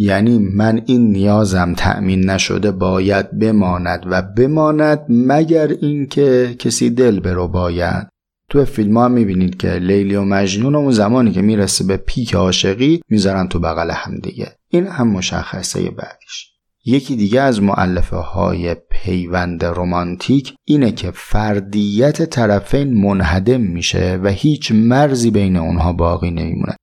یعنی 0.00 0.38
من 0.38 0.82
این 0.86 1.10
نیازم 1.10 1.74
تأمین 1.74 2.30
نشده 2.30 2.70
باید 2.70 3.38
بماند 3.38 4.06
و 4.10 4.22
بماند 4.22 5.04
مگر 5.08 5.68
اینکه 5.68 6.56
کسی 6.58 6.90
دل 6.90 7.20
برو 7.20 7.48
باید. 7.48 8.08
تو 8.50 8.64
فیلم 8.64 8.96
ها 8.96 9.08
می‌بینید 9.08 9.56
که 9.56 9.70
لیلی 9.70 10.14
و 10.14 10.22
مجنون 10.22 10.74
اون 10.74 10.90
زمانی 10.90 11.32
که 11.32 11.42
می‌رسه 11.42 11.84
به 11.84 11.96
پیک 11.96 12.34
عاشقی 12.34 13.00
می‌ذارن 13.08 13.48
تو 13.48 13.58
بغل 13.58 13.90
هم 13.90 14.18
دیگه. 14.18 14.52
این 14.68 14.86
هم 14.86 15.08
مشخصه 15.08 15.80
بعدیش. 15.80 16.48
یکی 16.84 17.16
دیگه 17.16 17.40
از 17.40 17.62
معلفه 17.62 18.16
های 18.16 18.76
پیوند 18.90 19.64
رمانتیک 19.64 20.54
اینه 20.64 20.92
که 20.92 21.10
فردیت 21.14 22.22
طرفین 22.22 23.02
منهدم 23.02 23.60
میشه 23.60 24.20
و 24.22 24.28
هیچ 24.28 24.72
مرزی 24.72 25.30
بین 25.30 25.56
اونها 25.56 25.92
باقی 25.92 26.30
نمیمونه. 26.30 26.76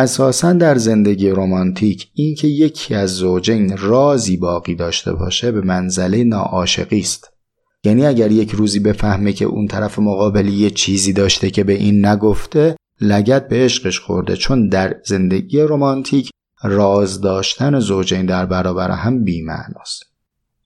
اساسا 0.00 0.52
در 0.52 0.78
زندگی 0.78 1.30
رمانتیک 1.30 2.08
اینکه 2.14 2.48
یکی 2.48 2.94
از 2.94 3.10
زوجین 3.10 3.76
رازی 3.76 4.36
باقی 4.36 4.74
داشته 4.74 5.12
باشه 5.12 5.52
به 5.52 5.60
منزله 5.60 6.24
ناعاشقی 6.24 7.00
است. 7.00 7.30
یعنی 7.84 8.06
اگر 8.06 8.30
یک 8.30 8.50
روزی 8.50 8.80
بفهمه 8.80 9.32
که 9.32 9.44
اون 9.44 9.66
طرف 9.66 9.98
مقابلی 9.98 10.52
یه 10.52 10.70
چیزی 10.70 11.12
داشته 11.12 11.50
که 11.50 11.64
به 11.64 11.72
این 11.72 12.06
نگفته 12.06 12.76
لگت 13.00 13.48
به 13.48 13.64
عشقش 13.64 14.00
خورده 14.00 14.36
چون 14.36 14.68
در 14.68 14.96
زندگی 15.04 15.60
رمانتیک 15.60 16.30
راز 16.62 17.20
داشتن 17.20 17.78
زوجین 17.78 18.26
در 18.26 18.46
برابر 18.46 18.90
هم 18.90 19.24
بیمعناست. 19.24 20.02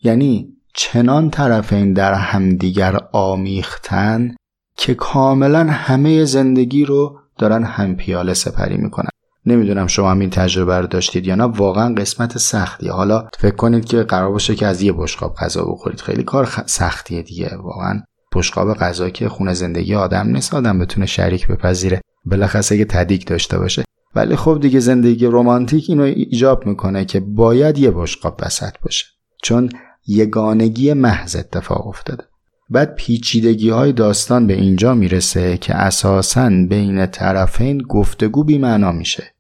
یعنی 0.03 0.49
چنان 0.75 1.31
طرفین 1.31 1.92
در 1.92 2.14
همدیگر 2.14 3.01
آمیختن 3.12 4.35
که 4.77 4.94
کاملا 4.94 5.64
همه 5.64 6.25
زندگی 6.25 6.85
رو 6.85 7.18
دارن 7.38 7.64
هم 7.64 7.97
پیاله 7.97 8.35
سپری 8.35 8.77
می‌کنن. 8.77 9.09
نمی‌دونم 9.46 9.87
شما 9.87 10.11
هم 10.11 10.18
این 10.18 10.30
تجربه 10.30 10.78
رو 10.78 10.87
داشتید 10.87 11.26
یا 11.26 11.35
نه 11.35 11.44
واقعا 11.44 11.94
قسمت 11.94 12.38
سختیه. 12.38 12.92
حالا 12.92 13.28
فکر 13.38 13.57
کنید 13.57 13.85
که 13.85 14.02
قرار 14.02 14.30
باشه 14.30 14.54
که 14.54 14.66
از 14.66 14.83
یه 14.83 14.92
بشقاب 14.92 15.35
غذا 15.35 15.64
بخورید. 15.64 16.00
خیلی 16.00 16.22
کار 16.22 16.48
سختیه 16.66 17.22
دیگه. 17.22 17.57
واقعا 17.57 18.02
بشقاب 18.35 18.74
غذا 18.74 19.11
که 19.11 19.28
خونه 19.28 19.54
زندگی 19.54 19.94
آدم 19.94 20.26
نیست 20.28 20.54
آدم 20.54 20.78
بتونه 20.78 21.07
شریک 21.07 21.48
بپذیره. 21.48 22.00
بلخصه 22.26 22.78
که 22.78 22.85
تدیک 22.85 23.26
داشته 23.26 23.59
باشه. 23.59 23.85
ولی 24.14 24.37
خب 24.37 24.59
دیگه 24.61 24.80
زندگی 24.80 25.26
رمانتیک 25.26 25.85
اینو 25.88 26.02
ایجاب 26.02 26.66
می‌کنه 26.66 27.04
که 27.04 27.20
باید 27.20 27.78
یه 27.78 27.90
بشقاب 27.90 28.40
وسط 28.42 28.72
باشه. 28.83 29.07
چون 29.42 29.68
یگانگی 30.07 30.92
محض 30.92 31.37
اتفاق 31.37 31.87
افتاده. 31.87 32.24
بعد 32.70 32.94
پیچیدگی 32.94 33.70
های 33.70 33.92
داستان 33.92 34.46
به 34.46 34.54
اینجا 34.54 34.94
می‌رسه 34.94 35.57
که 35.57 35.74
اساسا 35.74 36.48
بین 36.48 37.07
طرفین 37.07 37.78
گفتگو 37.78 38.44
بی 38.44 38.59
معنا 38.59 38.92
میشه. 38.92 39.34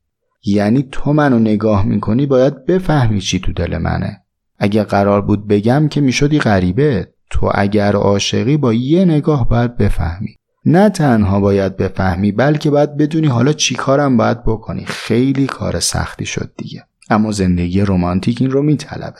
یعنی 0.46 0.88
تو 0.92 1.12
منو 1.12 1.38
نگاه 1.38 1.86
می‌کنی 1.86 2.26
باید 2.26 2.66
بفهمی 2.66 3.20
چی 3.20 3.38
تو 3.38 3.52
دل 3.52 3.78
منه. 3.78 4.20
اگه 4.58 4.84
قرار 4.84 5.22
بود 5.22 5.48
بگم 5.48 5.88
که 5.88 6.00
می‌شدی 6.00 6.38
غریبه 6.38 7.08
تو 7.30 7.50
اگر 7.54 7.96
عاشقی 7.96 8.56
با 8.56 8.72
یه 8.72 9.04
نگاه 9.04 9.48
باید 9.48 9.76
بفهمی. 9.76 10.36
نه 10.66 10.88
تنها 10.90 11.40
باید 11.40 11.76
بفهمی 11.76 12.32
بلکه 12.32 12.70
باید 12.70 12.96
بدونی 12.96 13.26
حالا 13.26 13.52
چی 13.52 13.74
کارم 13.74 14.16
باید 14.16 14.44
بکنی. 14.44 14.84
خیلی 14.84 15.46
کار 15.46 15.80
سختی 15.80 16.26
شد 16.26 16.52
دیگه. 16.56 16.84
اما 17.10 17.32
زندگی 17.32 17.80
رمانتیک 17.80 18.40
این 18.40 18.50
رو 18.50 18.62
میطلبه. 18.62 19.18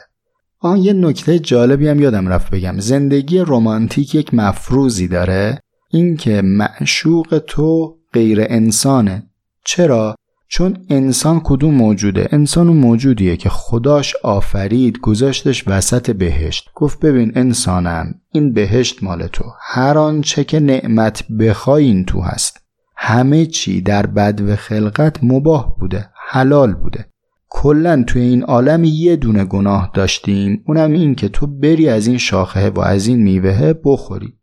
آن 0.60 0.78
یه 0.78 0.92
نکته 0.92 1.38
جالبی 1.38 1.88
هم 1.88 2.00
یادم 2.00 2.28
رفت 2.28 2.50
بگم. 2.50 2.80
زندگی 2.80 3.38
رمانتیک 3.38 4.14
یک 4.14 4.34
مفروضی 4.34 5.08
داره. 5.08 5.58
اینکه 5.90 6.42
معشوق 6.42 7.42
تو 7.46 7.96
غیر 8.12 8.38
انسانه. 8.40 9.22
چرا؟ 9.64 10.14
چون 10.56 10.76
انسان 10.90 11.40
کدوم 11.44 11.74
موجوده؟ 11.74 12.28
انسان 12.32 12.68
اون 12.68 12.76
موجودیه 12.76 13.36
که 13.36 13.48
خداش 13.48 14.16
آفرید 14.22 14.98
گذاشتش 14.98 15.68
وسط 15.68 16.10
بهشت. 16.10 16.70
گفت 16.74 17.00
ببین 17.00 17.32
انسانم 17.34 18.14
این 18.32 18.52
بهشت 18.52 19.02
مال 19.02 19.26
تو. 19.26 19.44
هر 19.60 19.98
آنچه 19.98 20.44
که 20.44 20.60
نعمت 20.60 21.28
بخوای 21.32 21.84
این 21.84 22.04
تو 22.04 22.20
هست. 22.20 22.60
همه 22.96 23.46
چی 23.46 23.80
در 23.80 24.06
بد 24.06 24.40
و 24.40 24.56
خلقت 24.56 25.24
مباه 25.24 25.76
بوده 25.80 26.08
حلال 26.28 26.74
بوده. 26.74 27.06
کلا 27.48 28.04
توی 28.06 28.22
این 28.22 28.42
عالم 28.42 28.84
یه 28.84 29.16
دونه 29.16 29.44
گناه 29.44 29.90
داشتیم. 29.94 30.64
اونم 30.66 30.92
این 30.92 31.14
که 31.14 31.28
تو 31.28 31.46
بری 31.46 31.88
از 31.88 32.06
این 32.06 32.18
شاخه 32.18 32.70
و 32.70 32.80
از 32.80 33.06
این 33.06 33.22
میوه 33.22 33.74
بخوری. 33.84 34.34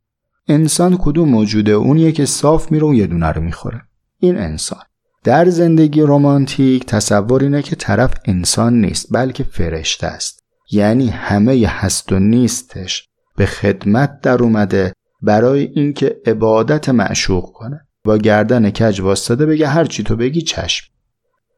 انسان 0.48 0.98
کدوم 0.98 1.30
موجوده؟ 1.30 1.72
اونیه 1.72 2.12
که 2.12 2.26
صاف 2.26 2.72
میره 2.72 2.88
و 2.88 2.94
یه 2.94 3.08
دونه 3.08 3.28
رو 3.28 3.42
می‌خوره. 3.42 3.82
این 4.20 4.38
انسان. 4.38 4.82
در 5.24 5.50
زندگی 5.50 6.02
رمانتیک 6.02 6.86
تصور 6.86 7.44
اینه 7.44 7.62
که 7.62 7.76
طرف 7.76 8.14
انسان 8.26 8.82
نیست 8.82 9.08
بلکه 9.12 9.44
فرشته 9.44 10.08
است. 10.08 10.44
یعنی 10.72 11.08
همه 11.10 11.68
هست 11.68 12.12
و 12.12 12.20
نیستش 12.20 13.08
به 13.38 13.46
خدمت 13.46 14.22
در 14.22 14.44
اومده 14.44 14.94
برای 15.22 15.72
اینکه 15.76 16.18
عبادت 16.26 16.90
معشوق 16.90 17.52
کنه. 17.52 17.82
با 18.04 18.18
گردن 18.18 18.70
کج 18.70 19.02
واسطه 19.02 19.46
بگه 19.46 19.68
هر 19.68 19.86
چی 19.86 20.04
تو 20.04 20.16
بگی 20.16 20.42
چشم. 20.42 20.86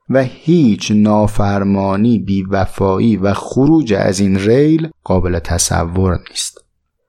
و 0.09 0.23
هیچ 0.23 0.91
نافرمانی 0.95 2.19
بیوفایی 2.19 3.17
و 3.17 3.33
خروج 3.33 3.93
از 3.93 4.19
این 4.19 4.39
ریل 4.39 4.89
قابل 5.03 5.39
تصور 5.39 6.19
نیست. 6.29 6.57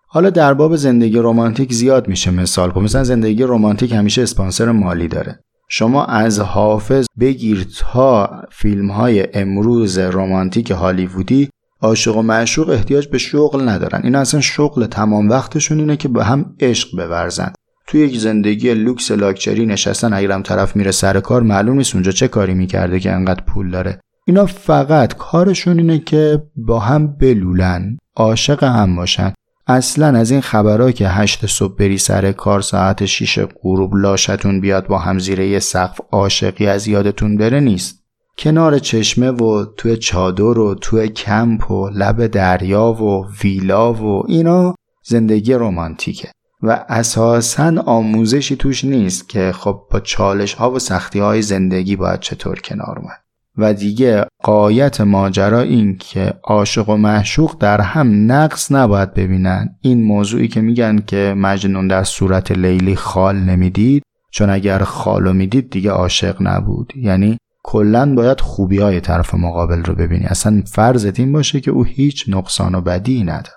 حالا 0.07 0.31
در 0.31 0.55
باب 0.55 0.77
زندگی 0.77 1.19
رمانتیک 1.19 1.73
زیاد 1.73 2.09
میشه 2.09 2.31
مثال 2.31 2.71
کن 2.71 2.83
مثلا 2.83 3.05
زندگی 3.05 3.43
رمانتیک 3.43 3.93
همیشه 3.93 4.23
اسپانسر 4.23 4.73
مالی 4.73 5.09
داره. 5.09 5.41
شما 5.77 6.05
از 6.05 6.41
حافظ 6.41 7.07
بگیر 7.21 7.67
تا 7.79 8.43
فیلم 8.51 8.91
های 8.91 9.27
امروز 9.35 9.99
رمانتیک 9.99 10.71
هالیوودی 10.71 11.49
عاشق 11.83 12.17
و 12.17 12.23
معشوق 12.23 12.69
احتیاج 12.69 13.09
به 13.09 13.19
شغل 13.19 13.69
ندارن. 13.69 14.01
این 14.05 14.15
اصلا 14.15 14.41
شغل 14.41 14.87
تمام 14.87 15.29
وقتشون 15.29 15.79
اینه 15.79 15.97
که 15.97 16.09
به 16.09 16.25
هم 16.25 16.55
عشق 16.61 16.89
بورزن. 16.97 17.53
توی 17.87 18.01
یک 18.01 18.19
زندگی 18.19 18.75
لوکس 18.75 19.11
لاکچری 19.11 19.67
نشستن 19.67 20.13
اگرم 20.13 20.43
طرف 20.43 20.77
میره 20.77 20.91
سر 20.91 21.21
کار 21.21 21.43
معلوم 21.43 21.77
نیست 21.77 21.95
اونجا 21.95 22.13
چه 22.13 22.29
کاری 22.29 22.55
می‌کرده 22.55 23.01
که 23.01 23.13
انقدر 23.13 23.45
پول 23.45 23.71
داره. 23.71 24.01
اینا 24.27 24.47
فقط 24.47 25.15
کارشون 25.15 25.79
اینه 25.79 25.99
که 25.99 26.43
با 26.57 26.79
هم 26.79 27.07
بلولن 27.07 27.99
عاشق 28.17 28.65
هم 28.65 28.97
باشن. 28.97 29.33
اصلا 29.67 30.19
از 30.19 30.31
این 30.31 30.41
خبرها 30.41 30.93
که 30.93 31.09
هشت 31.09 31.47
صبح 31.47 31.77
بری 31.77 31.99
سر 31.99 32.33
کار 32.33 32.61
ساعت 32.61 33.05
شیش 33.05 33.39
غروب 33.39 33.95
لاشتون 33.95 34.61
بیاد 34.61 34.87
با 34.87 34.99
هم 34.99 35.19
زیر 35.19 35.41
یه 35.41 35.59
سقف 35.59 36.01
عاشقی 36.13 36.67
از 36.67 36.89
یادتون 36.89 37.37
بره 37.37 37.61
نیست. 37.61 38.05
کنار 38.39 38.79
چشمه 38.79 39.31
و 39.31 39.65
توی 39.77 39.97
چادر 39.97 40.59
و 40.59 40.75
توی 40.75 41.09
کمپ 41.09 41.71
و 41.71 41.89
لب 41.89 42.27
دریا 42.27 42.93
و 42.93 43.27
ویلا 43.43 43.93
و 43.93 44.23
اینا 44.29 44.75
زندگی 45.05 45.55
رمانتیکه. 45.55 46.31
و 46.63 46.85
اساسا 46.89 47.83
آموزشی 47.87 48.57
توش 48.57 48.85
نیست 48.85 49.29
که 49.29 49.53
خب 49.53 49.81
با 49.91 50.01
چالش 50.01 50.55
ها 50.55 50.71
و 50.71 50.79
سختی 50.79 51.19
های 51.19 51.43
زندگی 51.43 51.97
باید 51.97 52.21
چطور 52.21 52.61
کنار 52.61 52.99
اومد. 52.99 53.24
و 53.59 53.75
دیگه 53.75 54.27
قایت 54.43 55.01
ماجرا 55.01 55.61
این 55.61 55.97
که 55.97 56.35
عاشق 56.45 56.89
و 56.89 56.97
معشوق 56.97 57.57
در 57.61 57.81
هم 57.81 58.33
نقص 58.33 58.73
نباید 58.73 59.15
ببینن. 59.15 59.77
این 59.81 60.03
موضوعی 60.03 60.49
که 60.49 60.61
میگن 60.61 60.99
که 60.99 61.35
مجنون 61.37 61.89
در 61.89 62.05
صورت 62.05 62.53
لیلی 62.53 62.97
خال 62.97 63.37
نمی‌دید 63.37 64.03
چون 64.31 64.51
اگر 64.51 64.79
خالو 64.79 65.33
می‌دید 65.33 65.71
دیگه 65.71 65.91
عاشق 65.91 66.37
نبود. 66.41 66.93
یعنی 66.97 67.39
کلا 67.63 68.15
باید 68.15 68.41
خوبی 68.41 68.79
های 68.79 69.01
طرف 69.01 69.35
مقابل 69.35 69.83
رو 69.83 69.95
ببینی. 69.95 70.25
اصلا 70.25 70.63
فرضت 70.67 71.21
این 71.21 71.33
باشه 71.33 71.61
که 71.61 71.71
او 71.71 71.85
هیچ 71.85 72.25
نقصان 72.29 72.75
و 72.75 72.81
بدی 72.81 73.23
نداره. 73.23 73.57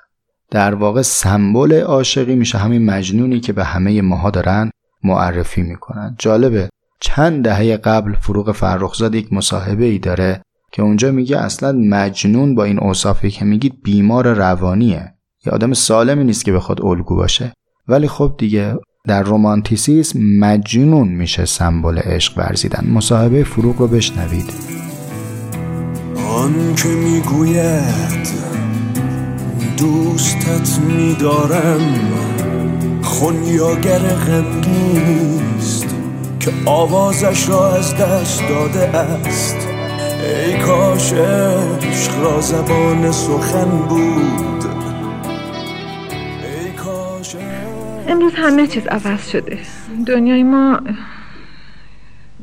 در 0.52 0.76
واقع 0.76 1.02
سمبل 1.02 1.82
عاشقی 1.82 2.36
میشه 2.36 2.58
همین 2.58 2.86
مجنونی 2.86 3.40
که 3.40 3.54
به 3.54 3.64
همه 3.64 4.02
ماها 4.02 4.30
دارن 4.30 4.72
معرفی 5.04 5.62
می‌کنن. 5.62 6.16
جالبه. 6.20 6.70
چند 7.00 7.44
دهه 7.44 7.78
قبل 7.78 8.14
فروغ 8.14 8.52
فرخزاد 8.52 9.16
یک 9.16 9.34
مصاحبه 9.34 9.86
ای 9.86 10.00
داره 10.00 10.42
که 10.72 10.82
اونجا 10.82 11.12
میگه 11.12 11.38
اصلا 11.38 11.72
مجنون 11.72 12.56
با 12.56 12.64
این 12.64 12.80
اوصافی 12.80 13.32
که 13.32 13.46
میگید 13.46 13.84
بیمار 13.84 14.34
روانیه. 14.34 15.14
یه 15.46 15.52
آدم 15.52 15.74
سالمی 15.74 16.24
نیست 16.24 16.46
که 16.46 16.52
به 16.52 16.60
خود 16.60 16.86
الگو 16.86 17.16
باشه. 17.16 17.54
ولی 17.88 18.08
خب 18.08 18.36
دیگه 18.38 18.76
در 19.08 19.24
رومانتیسیسم 19.24 20.20
مجنون 20.40 21.08
میشه 21.08 21.46
سمبل 21.46 21.98
عشق 21.98 22.38
ورزیدن. 22.38 22.88
مصاحبه 22.88 23.44
فروغ 23.44 23.78
رو 23.78 23.88
بشنوید. 23.88 24.54
آن 26.28 26.76
که 26.76 26.90
می‌گوید 26.90 28.28
دوستت 29.78 30.80
میدارم 30.80 31.82
خونیاگر 33.02 34.00
غمگیست 34.00 35.47
که 36.48 36.54
آوازش 36.66 37.50
را 37.50 37.76
از 37.76 37.96
دست 37.96 38.44
داده 38.50 38.98
است. 38.98 39.68
ای 40.46 40.58
کاش 40.58 41.14
عشق 41.14 42.24
را 42.24 42.42
زبان 42.42 43.12
سخن 43.12 43.70
بود. 43.90 44.66
ای 46.44 46.72
کاش 46.72 47.36
امروز 48.08 48.34
همه 48.36 48.68
چیز 48.68 48.88
عوض 48.88 49.30
شده. 49.30 49.58
دنیای 50.08 50.44
ما 50.44 50.80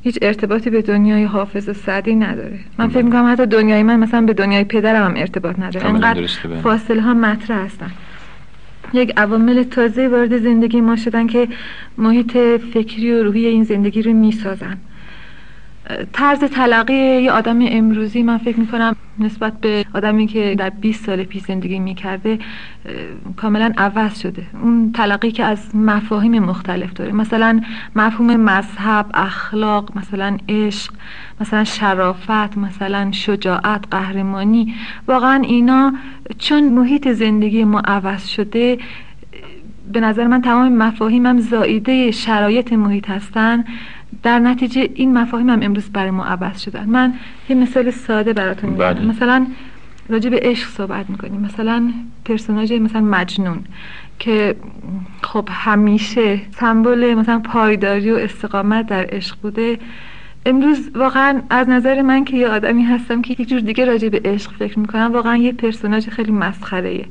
هیچ 0.02 0.18
ارتباطی 0.22 0.70
به 0.70 0.82
دنیای 0.82 1.24
حافظ 1.24 1.76
سعدی 1.76 2.14
نداره. 2.14 2.58
من 2.78 2.88
فکر 2.88 3.02
می‌کنم 3.02 3.32
حتی 3.32 3.46
دنیای 3.46 3.82
من 3.82 3.98
مثلا 3.98 4.20
به 4.20 4.32
دنیای 4.32 4.64
پدرم 4.64 5.04
هم 5.04 5.14
ارتباط 5.16 5.58
نداره. 5.58 5.86
انقدر 5.86 6.26
فاصله 6.62 7.02
ها 7.02 7.14
مطرح 7.14 7.64
هستن. 7.64 7.90
یک 8.94 9.12
عوامل 9.16 9.62
تازه 9.62 10.08
وارد 10.08 10.38
زندگی 10.38 10.80
ما 10.80 10.96
شدن 10.96 11.26
که 11.26 11.48
محیط 11.98 12.32
فکری 12.74 13.12
و 13.12 13.22
روحی 13.22 13.46
این 13.46 13.64
زندگی 13.64 14.02
رو 14.02 14.12
می‌سازن. 14.12 14.76
طرز 16.12 16.38
تلقی 16.38 17.22
یه 17.22 17.32
آدم 17.32 17.58
امروزی 17.62 18.22
من 18.22 18.38
فکر 18.38 18.60
می‌کنم 18.60 18.96
نسبت 19.18 19.60
به 19.60 19.84
آدمی 19.94 20.26
که 20.26 20.54
در 20.58 20.70
20 20.70 21.04
سال 21.06 21.22
پیش 21.22 21.42
زندگی 21.42 21.78
می‌کرده 21.78 22.38
کاملا 23.36 23.72
عوض 23.76 24.20
شده. 24.20 24.46
اون 24.62 24.92
تلقی 24.92 25.30
که 25.30 25.44
از 25.44 25.76
مفاهیم 25.76 26.38
مختلف 26.38 26.92
داره. 26.92 27.12
مثلا 27.12 27.60
مفهوم 27.96 28.36
مذهب 28.36 29.06
اخلاق 29.14 29.98
مثلا 29.98 30.36
عشق 30.48 30.92
مثلا 31.40 31.64
شرافت 31.64 32.58
مثلا 32.58 33.12
شجاعت 33.12 33.84
قهرمانی. 33.90 34.74
واقعا 35.08 35.42
اینا 35.42 35.92
چون 36.38 36.68
محیط 36.68 37.08
زندگی 37.08 37.64
ما 37.64 37.80
عوض 37.80 38.26
شده 38.26 38.78
به 39.92 40.00
نظر 40.00 40.26
من 40.26 40.42
تمام 40.42 40.72
مفاهیمم 40.72 41.40
زائیده 41.40 42.10
شرایط 42.10 42.72
محیط 42.72 43.10
هستن. 43.10 43.64
در 44.22 44.38
نتیجه 44.38 44.88
این 44.94 45.18
مفاهیم 45.18 45.50
هم 45.50 45.62
امروز 45.62 45.90
برای 45.90 46.10
ما 46.10 46.24
عوض 46.24 46.60
شدن. 46.60 46.84
من 46.84 47.14
یه 47.48 47.56
مثال 47.56 47.90
ساده 47.90 48.32
براتون 48.32 48.70
میگم. 48.70 48.92
بله. 48.92 49.06
مثلا 49.06 49.46
راجع 50.08 50.30
به 50.30 50.40
عشق 50.42 50.68
صحبت 50.68 51.10
می‌کنیم. 51.10 51.40
مثلا 51.40 51.92
پرسوناژ 52.24 52.72
مثلا 52.72 53.00
مجنون 53.00 53.64
که 54.18 54.56
خب 55.22 55.48
همیشه 55.52 56.40
سمبل 56.50 57.14
مثلا 57.14 57.38
پایداری 57.38 58.10
و 58.10 58.16
استقامت 58.16 58.86
در 58.86 59.06
عشق 59.08 59.36
بوده. 59.42 59.78
امروز 60.46 60.90
واقعا 60.94 61.42
از 61.50 61.68
نظر 61.68 62.02
من 62.02 62.24
که 62.24 62.36
یه 62.36 62.48
آدمی 62.48 62.82
هستم 62.82 63.22
که 63.22 63.32
یک 63.32 63.48
جور 63.48 63.60
دیگه 63.60 63.84
راجع 63.84 64.08
به 64.08 64.20
عشق 64.24 64.52
فکر 64.52 64.78
می‌کنم 64.78 65.10
واقعا 65.12 65.36
یه 65.36 65.52
پرسوناژ 65.52 66.08
خیلی 66.08 66.32
مسخره 66.32 67.04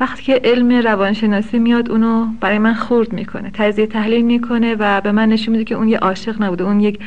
وقتی 0.00 0.22
که 0.22 0.40
علم 0.44 0.72
روانشناسی 0.72 1.58
میاد 1.58 1.90
اونو 1.90 2.26
برای 2.40 2.58
من 2.58 2.74
خورد 2.74 3.12
می‌کنه 3.12 3.50
تجزیه 3.54 3.86
تحلیل 3.86 4.24
می‌کنه 4.24 4.74
و 4.74 5.00
به 5.00 5.12
من 5.12 5.28
نشون 5.28 5.52
میده 5.52 5.64
که 5.64 5.74
اون 5.74 5.88
یه 5.88 5.98
عاشق 5.98 6.42
نبوده 6.42 6.64
اون 6.64 6.80
یک 6.80 6.98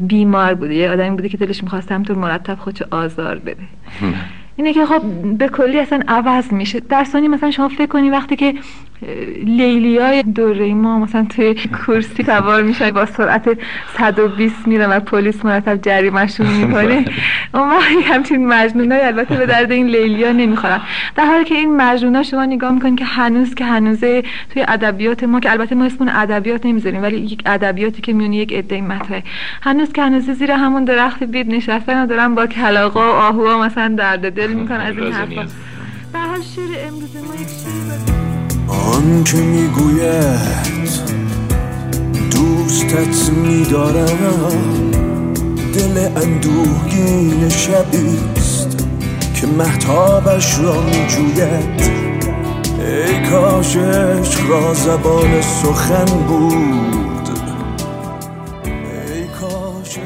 بیمار 0.00 0.54
بوده 0.54 0.74
یه 0.74 0.90
آدمی 0.90 1.10
بوده 1.10 1.28
که 1.28 1.36
دلش 1.36 1.62
می‌خواست 1.62 1.92
همطور 1.92 2.16
مرتب 2.16 2.54
خودشو 2.54 2.84
آزار 2.90 3.38
بده. 3.38 3.62
اینه 4.56 4.72
که 4.72 4.86
خب 4.86 5.02
به 5.38 5.48
کلی 5.48 5.78
اصلا 5.78 6.00
عوض 6.08 6.52
میشه. 6.52 6.80
در 6.80 7.04
ثانی 7.04 7.28
مثلا 7.28 7.50
شما 7.50 7.68
فکر 7.68 7.86
کنی 7.86 8.10
وقتی 8.10 8.36
که 8.36 8.54
لیلی 9.44 9.98
های 9.98 10.22
دوره 10.22 10.74
ما 10.74 10.98
مثلا 10.98 11.26
توی 11.36 11.54
کرسی 11.54 12.22
سوار 12.22 12.62
میشن 12.62 12.90
با 12.90 13.06
سرعت 13.06 13.58
120 13.98 14.68
میرن 14.68 14.90
و 14.90 15.00
پلیس 15.00 15.44
مرتب 15.44 15.82
جریمهشون 15.82 16.46
می‌کنه. 16.46 17.04
اون 17.54 17.70
وقت 17.70 17.90
همچین 18.04 18.46
مجنون 18.46 18.92
های 18.92 19.00
البته 19.00 19.36
به 19.36 19.46
درد 19.46 19.72
این 19.72 19.86
لیلی 19.86 20.24
ها 20.24 20.32
نمی‌خورن. 20.32 20.80
در 21.16 21.24
حالی 21.24 21.44
که 21.44 21.54
این 21.54 21.76
مجنون 21.76 22.16
ها 22.16 22.22
شما 22.22 22.44
نگاه 22.44 22.72
می‌کنین 22.72 22.96
که 22.96 23.04
هنوز 23.04 23.54
که 23.54 23.64
هنوزه 23.64 24.22
توی 24.50 24.64
ادبیات 24.68 25.24
ما 25.24 25.40
که 25.40 25.50
البته 25.50 25.74
ما 25.74 25.84
اسمون 25.84 26.08
ادبیات 26.08 26.66
نمی‌ذاریم 26.66 27.02
ولی 27.02 27.16
یک 27.16 27.42
ادبیاتی 27.46 28.02
که 28.02 28.12
میونی 28.12 28.36
یک 28.36 28.52
عده 28.52 28.80
مطرح. 28.80 29.22
هنوز 29.62 29.92
که 29.92 30.02
هنوز 30.02 30.30
زیر 30.30 30.50
همون 30.50 30.84
درخت 30.84 31.24
بید 31.24 31.54
نشستن 31.54 32.02
و 32.02 32.06
دارن 32.06 32.34
با 32.34 32.46
کلاغا 32.46 33.00
و 33.00 33.14
آهوها 33.14 33.64
مثلا 33.64 33.88
درد 33.88 34.34
دل 34.46 34.52
می‌کنن 34.52 34.80
از 34.80 34.96
این 34.98 35.12
حرفا. 35.12 35.46
به 36.12 36.18
هر 36.18 36.40
شعر 36.40 36.86
امروز 36.88 37.16
ما 37.16 37.34
یک 37.34 37.48
شعر 37.48 37.98
آن 38.68 39.24
که 39.24 39.36
می‌گوید 39.36 40.96
دوستت 42.30 43.30
میدارم. 43.30 44.52
دل 45.74 46.08
اندوهگین 46.16 47.48
شبیست 47.48 48.86
که 49.34 49.46
محتابش 49.46 50.58
را 50.58 50.82
میجوید. 50.82 52.06
ای 52.78 53.30
کاش 53.30 53.76
عشق 53.76 54.50
را 54.50 54.74
زبان 54.74 55.40
سخن 55.42 56.04
بود. 56.04 57.28
ای 58.64 59.26
کاش 59.40 59.98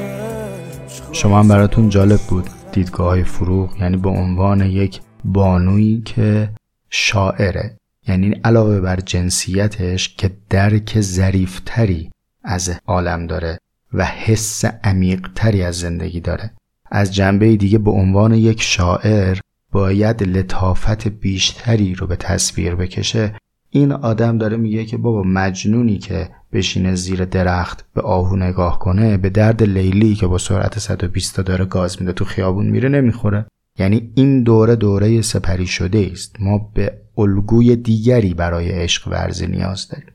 شما 1.12 1.38
هم 1.38 1.48
براتون 1.48 1.88
جالب 1.88 2.20
بود. 2.20 2.50
دیدگاه 2.72 3.08
های 3.08 3.24
فروغ 3.24 3.76
یعنی 3.80 3.96
به 3.96 4.08
عنوان 4.08 4.60
یک 4.60 5.00
بانویی 5.24 6.02
که 6.04 6.50
شاعره. 6.90 7.76
یعنی 8.08 8.40
علاوه 8.44 8.80
بر 8.80 8.96
جنسیتش 8.96 10.14
که 10.16 10.30
درک 10.50 11.00
ظریفتری 11.00 12.10
از 12.44 12.70
عالم 12.86 13.26
داره 13.26 13.58
و 13.92 14.04
حس 14.04 14.64
عمیقتری 14.64 15.62
از 15.62 15.78
زندگی 15.78 16.20
داره. 16.20 16.50
از 16.90 17.14
جنبه 17.14 17.56
دیگه 17.56 17.78
به 17.78 17.90
عنوان 17.90 18.34
یک 18.34 18.62
شاعر 18.62 19.38
باید 19.72 20.22
لطافت 20.22 21.08
بیشتری 21.08 21.94
رو 21.94 22.06
به 22.06 22.16
تصویر 22.16 22.74
بکشه. 22.74 23.34
این 23.70 23.92
آدم 23.92 24.38
داره 24.38 24.56
میگه 24.56 24.84
که 24.84 24.96
بابا 24.96 25.22
مجنونی 25.22 25.98
که 25.98 26.28
بشینه 26.52 26.94
زیر 26.94 27.24
درخت 27.24 27.84
به 27.94 28.00
آهو 28.00 28.36
نگاه 28.36 28.78
کنه 28.78 29.16
به 29.16 29.30
درد 29.30 29.62
لیلی 29.62 30.14
که 30.14 30.26
با 30.26 30.38
سرعت 30.38 30.78
120 30.78 31.36
تا 31.36 31.42
داره 31.42 31.64
گاز 31.64 32.00
میده 32.00 32.12
تو 32.12 32.24
خیابون 32.24 32.66
میره 32.66 32.88
نمی‌خوره. 32.88 33.46
یعنی 33.78 34.10
این 34.14 34.42
دوره 34.42 34.76
دوره 34.76 35.22
سپری 35.22 35.66
شده 35.66 36.08
است. 36.12 36.36
ما 36.40 36.70
به 36.74 36.92
الگوی 37.18 37.76
دیگری 37.76 38.34
برای 38.34 38.68
عشق 38.70 39.08
ورزی 39.08 39.46
نیاز 39.46 39.88
داریم. 39.88 40.08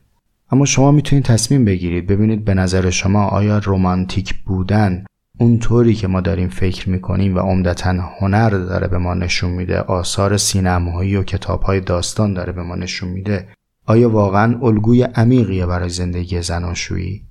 اما 0.50 0.64
شما 0.64 0.90
می‌تونید 0.90 1.24
تصمیم 1.24 1.64
بگیرید. 1.64 2.06
ببینید 2.06 2.44
به 2.44 2.54
نظر 2.54 2.90
شما 2.90 3.24
آیا 3.24 3.58
رومانتیک 3.58 4.34
بودن 4.34 5.04
اونطوری 5.38 5.94
که 5.94 6.08
ما 6.08 6.20
داریم 6.20 6.48
فکر 6.48 6.88
می‌کنیم 6.90 7.36
و 7.36 7.38
عمدتا 7.38 7.92
هنر 8.20 8.50
داره 8.50 8.88
به 8.88 8.98
ما 8.98 9.14
نشون 9.14 9.50
میده 9.50 9.78
آثار 9.78 10.36
سینمایی 10.36 11.16
و 11.16 11.22
کتابهای 11.22 11.80
داستان 11.80 12.34
داره 12.34 12.52
به 12.52 12.62
ما 12.62 12.74
نشون 12.74 13.08
میده 13.08 13.48
آیا 13.86 14.10
واقعا 14.10 14.58
الگوی 14.62 15.02
عمیقیه 15.02 15.66
برای 15.66 15.88
زندگی 15.88 16.42
زناشویی؟ 16.42 17.22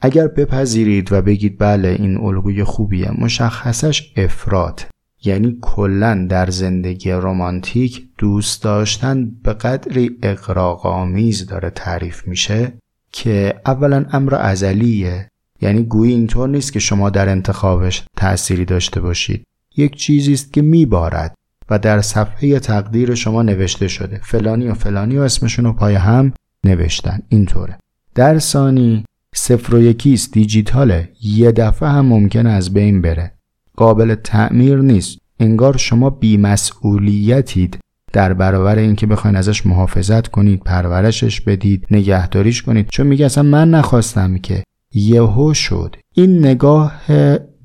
اگر 0.00 0.28
بپذیرید 0.28 1.12
و 1.12 1.22
بگید 1.22 1.58
بله 1.58 1.88
این 1.88 2.16
الگوی 2.16 2.64
خوبیه 2.64 3.10
مشخصش 3.20 4.12
افراد 4.16 4.86
یعنی 5.24 5.58
کلا 5.60 6.26
در 6.30 6.50
زندگی 6.50 7.10
رمانتیک 7.10 8.08
دوست 8.18 8.62
داشتن 8.62 9.30
به 9.42 9.52
قدری 9.52 10.18
اقراقامیز 10.22 11.46
داره 11.46 11.70
تعریف 11.70 12.28
میشه 12.28 12.72
که 13.12 13.60
اولا 13.66 14.06
امر 14.12 14.34
ازلیه. 14.34 15.28
یعنی 15.60 15.82
گویی 15.82 16.12
اینطور 16.12 16.48
نیست 16.48 16.72
که 16.72 16.78
شما 16.78 17.10
در 17.10 17.28
انتخابش 17.28 18.04
تأثیری 18.16 18.64
داشته 18.64 19.00
باشید. 19.00 19.42
یک 19.76 19.96
چیزی 19.96 20.32
است 20.32 20.52
که 20.52 20.62
میبارد 20.62 21.34
و 21.70 21.78
در 21.78 22.00
صفحه 22.00 22.58
تقدیر 22.58 23.14
شما 23.14 23.42
نوشته 23.42 23.88
شده. 23.88 24.20
فلانی 24.22 24.68
و 24.68 24.74
فلانی 24.74 25.18
و 25.18 25.20
اسمشون 25.20 25.64
رو 25.64 25.72
پای 25.72 25.94
هم 25.94 26.32
نوشتن. 26.64 27.22
اینطوره. 27.28 27.78
در 28.14 28.38
ثانی 28.38 29.04
صفر 29.34 29.74
و 29.74 29.80
یکیست 29.80 30.32
دیجیتاله. 30.32 31.08
یه 31.22 31.52
دفعه 31.52 31.88
هم 31.88 32.06
ممکن 32.06 32.46
از 32.46 32.72
بین 32.74 33.02
بره. 33.02 33.32
قابل 33.76 34.14
تعمیر 34.14 34.76
نیست. 34.76 35.18
انگار 35.40 35.76
شما 35.76 36.10
بیمسئولیتید. 36.10 37.78
در 38.12 38.32
برابر 38.32 38.78
اینکه 38.78 39.06
بخواین 39.06 39.36
ازش 39.36 39.66
محافظت 39.66 40.28
کنید 40.28 40.60
پرورشش 40.64 41.40
بدید 41.40 41.86
نگهداریش 41.90 42.62
کنید. 42.62 42.88
چون 42.88 43.06
میگه 43.06 43.26
اصلا 43.26 43.42
من 43.42 43.70
نخواستم 43.70 44.38
که 44.38 44.62
یهو 44.94 45.54
شد. 45.54 45.96
این 46.14 46.38
نگاه 46.38 47.02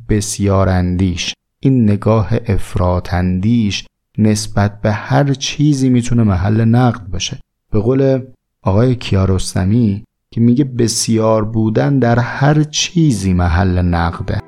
بسیار 0.10 0.70
اندیش 0.70 1.34
این 1.60 1.84
نگاه 1.84 2.30
افراتندیش 2.48 3.86
نسبت 4.18 4.82
به 4.82 4.92
هر 4.92 5.34
چیزی 5.34 5.90
می‌تونه 5.90 6.24
محل 6.24 6.66
نقد 6.66 7.08
باشه. 7.08 7.40
به 7.72 7.80
قول 7.80 8.22
آقای 8.62 8.96
کیارستمی 8.96 10.04
که 10.32 10.42
میگه 10.42 10.64
بسیار 10.64 11.46
بودن 11.46 12.00
در 12.00 12.20
هر 12.20 12.64
چیزی 12.64 13.34
محل 13.34 13.82
نقده. 13.82 14.40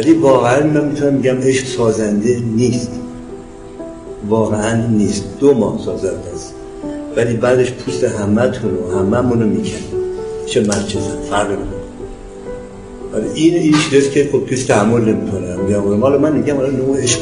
ولی 0.00 0.12
واقعا 0.12 0.66
من 0.66 0.84
می‌تونم 0.84 1.14
میگم 1.14 1.36
عشق 1.42 1.66
سازنده 1.66 2.38
نیست. 2.56 2.90
واقعا 4.28 4.86
نیست. 4.86 5.24
دو 5.40 5.54
ماه 5.54 5.78
سازنده 5.84 6.30
است. 6.34 6.54
ولی 7.16 7.34
بعدش 7.34 7.72
پوست 7.72 8.04
همتون 8.04 8.70
و 8.74 8.98
هممون 8.98 9.42
رو 9.42 9.48
می‌کنه 9.48 9.80
چه 10.46 10.60
من 10.60 10.84
چه 10.86 10.98
فرق 11.30 11.48
ولی 13.12 13.26
این 13.34 13.54
این 13.54 13.74
چیزی 13.90 14.10
که 14.10 14.28
خب 14.32 14.46
کسی 14.46 14.64
تحمل 14.64 15.04
نمی‌کنه. 15.04 15.56
میگم 15.56 15.78
مال 15.78 16.20
من 16.20 16.36
میگم 16.36 16.56
حالا 16.56 16.70
نوع 16.70 17.02
عشق. 17.02 17.20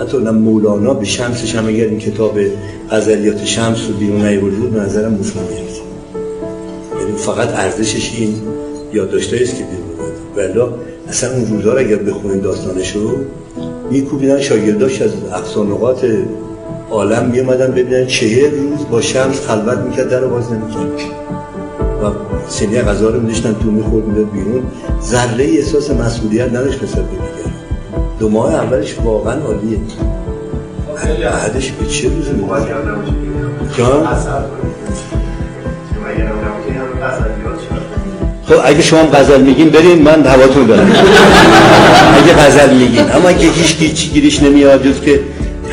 حتی 0.00 0.18
مولانا 0.18 0.94
به 0.94 1.04
شمسش 1.04 1.54
هم 1.54 1.66
اگر 1.66 1.84
این 1.84 1.98
کتاب 1.98 2.38
غزلیات 2.90 3.44
شمس 3.44 3.78
رو 3.88 3.94
بیرون 3.94 4.26
نیورده 4.26 4.56
بود 4.56 4.76
نظرم 4.76 5.12
مفهوم 5.12 5.46
یعنی 7.00 7.12
فقط 7.16 7.48
ارزشش 7.48 8.12
این 8.18 8.34
یادداشتایی 8.92 9.42
است 9.42 9.56
که 9.56 9.64
بیرون 9.64 9.92
ولی 10.36 10.91
اصلا 11.12 11.30
اون 11.32 11.46
روزا 11.50 11.72
رو 11.72 11.78
اگر 11.78 11.96
بخونید 11.96 12.42
داستانشو 12.42 13.16
میکوبیدن 13.90 14.40
شاگرداش 14.40 15.02
از 15.02 15.10
اقصانقات 15.32 16.06
عالم 16.90 17.30
میامدن 17.30 17.70
ببینن 17.70 18.06
چهر 18.06 18.50
روز 18.50 18.88
با 18.90 19.00
شمس 19.00 19.46
خلوت 19.46 19.78
می‌کرد 19.78 20.08
در 20.08 20.24
باز 20.24 20.52
نمی‌کرد. 20.52 20.92
و 22.02 22.10
سینی 22.48 22.80
غذا 22.80 23.08
رو 23.08 23.20
میداشتن 23.20 23.54
تو 23.62 23.70
می‌خورد 23.70 24.06
می‌داد 24.06 24.30
بیرون. 24.30 24.62
ذره 25.02 25.44
احساس 25.44 25.90
مسئولیت 25.90 26.48
نداشت 26.48 26.82
نسبت 26.82 27.04
به 27.04 27.16
دو 28.18 28.28
ماه 28.28 28.54
اولش 28.54 28.96
واقعا 29.04 29.40
عالیه. 29.40 29.78
بعدش 31.24 31.72
به 31.72 31.86
چه 31.86 32.08
روز 32.08 32.28
میاد 32.28 32.68
خب 38.52 38.60
اگه 38.64 38.82
شما 38.82 39.02
غزل 39.02 39.40
میگین 39.40 39.68
برین 39.68 40.02
من 40.02 40.26
هواتون 40.26 40.66
دارم. 40.66 40.92
اگه 42.16 42.34
غزل 42.34 42.74
میگین. 42.74 43.10
اما 43.10 43.28
اگه 43.28 43.48
هیچ 43.50 43.94
چی 43.94 44.08
گیریش 44.08 44.42
نمیاد 44.42 44.86
جز 44.86 45.00
که 45.00 45.20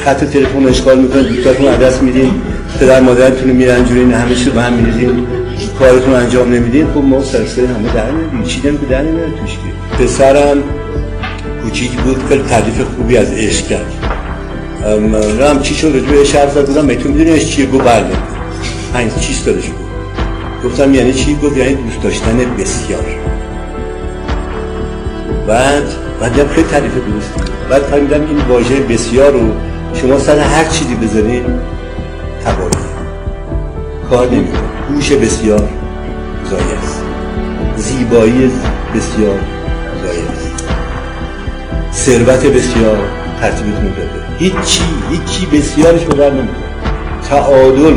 خط 0.06 0.24
تلفن 0.24 0.68
اشغال 0.68 1.00
می‌کنه 1.00 1.24
دوستاتون 1.24 1.68
عدس 1.68 2.02
میدین 2.02 2.32
پدر 2.80 3.00
مادرتون 3.00 3.50
میرن 3.50 3.86
جوری 3.86 4.02
همه 4.02 4.36
چیز 4.36 4.48
به 4.48 4.62
هم 4.62 4.74
میریزین 4.74 5.28
کارتون 5.80 6.14
انجام 6.14 6.54
نمیدین 6.54 6.88
خب 6.94 7.04
ما 7.04 7.24
سرسره 7.24 7.68
همه 7.68 7.94
در 7.94 8.12
نمیدین 8.12 8.44
چی 8.44 8.62
که 8.62 8.72
در 8.90 9.02
نمیدین 9.02 9.34
توش 9.42 9.52
که؟ 9.52 10.04
پسرم 10.04 10.64
کوچیک 11.64 11.92
بود 11.92 12.18
خیلی 12.30 12.44
تعریف 12.44 12.82
خوبی 12.96 13.18
از 13.18 13.32
عشق 13.32 13.68
کرد. 13.68 13.94
رم 15.40 15.62
چی 15.62 15.76
شد؟ 15.76 15.88
رجوع 15.88 16.24
شرف 16.24 16.54
زد 16.54 16.66
بودم 16.66 16.86
میتون 16.86 17.12
می‌دونی 17.12 17.40
چیه؟ 17.40 17.66
گو 17.66 17.78
بله. 17.78 18.06
پنج 18.94 19.12
چیز 19.22 19.46
داده 19.46 19.62
شد. 19.62 19.89
گفتم 20.66 20.94
یعنی 20.94 21.14
چی؟ 21.14 21.36
گفت 21.36 21.58
یعنی 21.58 21.76
دوست 21.76 22.04
داشتن 22.04 22.38
بسیار. 22.60 23.06
بعد 25.48 25.84
بعد 26.22 26.48
خیلی 26.48 26.68
تعریف 26.68 26.94
درست. 26.94 27.34
بعد 27.70 27.82
فهمیدم 27.82 28.28
این 28.28 28.38
واژه 28.50 28.76
بسیار 28.76 29.32
رو 29.32 29.52
شما 29.94 30.20
سر 30.20 30.40
هر 30.40 30.66
چیزی 30.66 30.96
بزنید 30.96 31.44
تبایی 32.46 32.70
کار 34.10 34.28
نمی‌کنه 34.32 34.60
هوش 34.90 35.12
بسیار 35.12 35.70
زایی 36.50 36.74
است. 36.84 37.04
زیبایی 37.78 38.52
بسیار 38.96 39.40
زایی 40.04 40.22
است. 40.22 40.64
ثروت 41.94 42.46
بسیار 42.46 42.98
ترتیبتون 43.42 43.84
داده 43.84 44.38
هیچی 44.40 44.84
هیچی 45.10 45.46
بسیارش 45.46 46.04
رو 46.06 46.16
بر 46.16 46.32
تعادل 47.30 47.94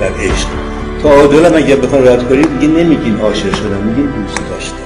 در 0.00 0.10
عشق. 0.20 0.67
تعادل 1.02 1.46
هم 1.46 1.54
اگر 1.54 1.76
بخوان 1.76 2.08
رد 2.08 2.28
کنید 2.28 2.58
دیگه 2.60 2.72
نمیگین 2.72 3.16
عاشق 3.16 3.54
شدن 3.54 3.82
میگین 3.84 4.06
دوست 4.06 4.50
داشتن 4.50 4.76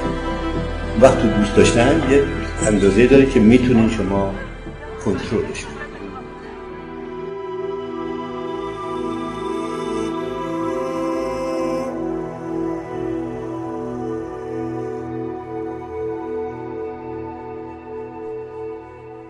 وقتی 1.00 1.28
دوست 1.28 1.56
داشتن 1.56 2.02
یه 2.10 2.22
اندازه 2.66 3.06
داره 3.06 3.26
که 3.26 3.40
می‌تونین 3.40 3.90
شما 3.90 4.34
کنترلش 5.04 5.64
کنید 5.64 5.82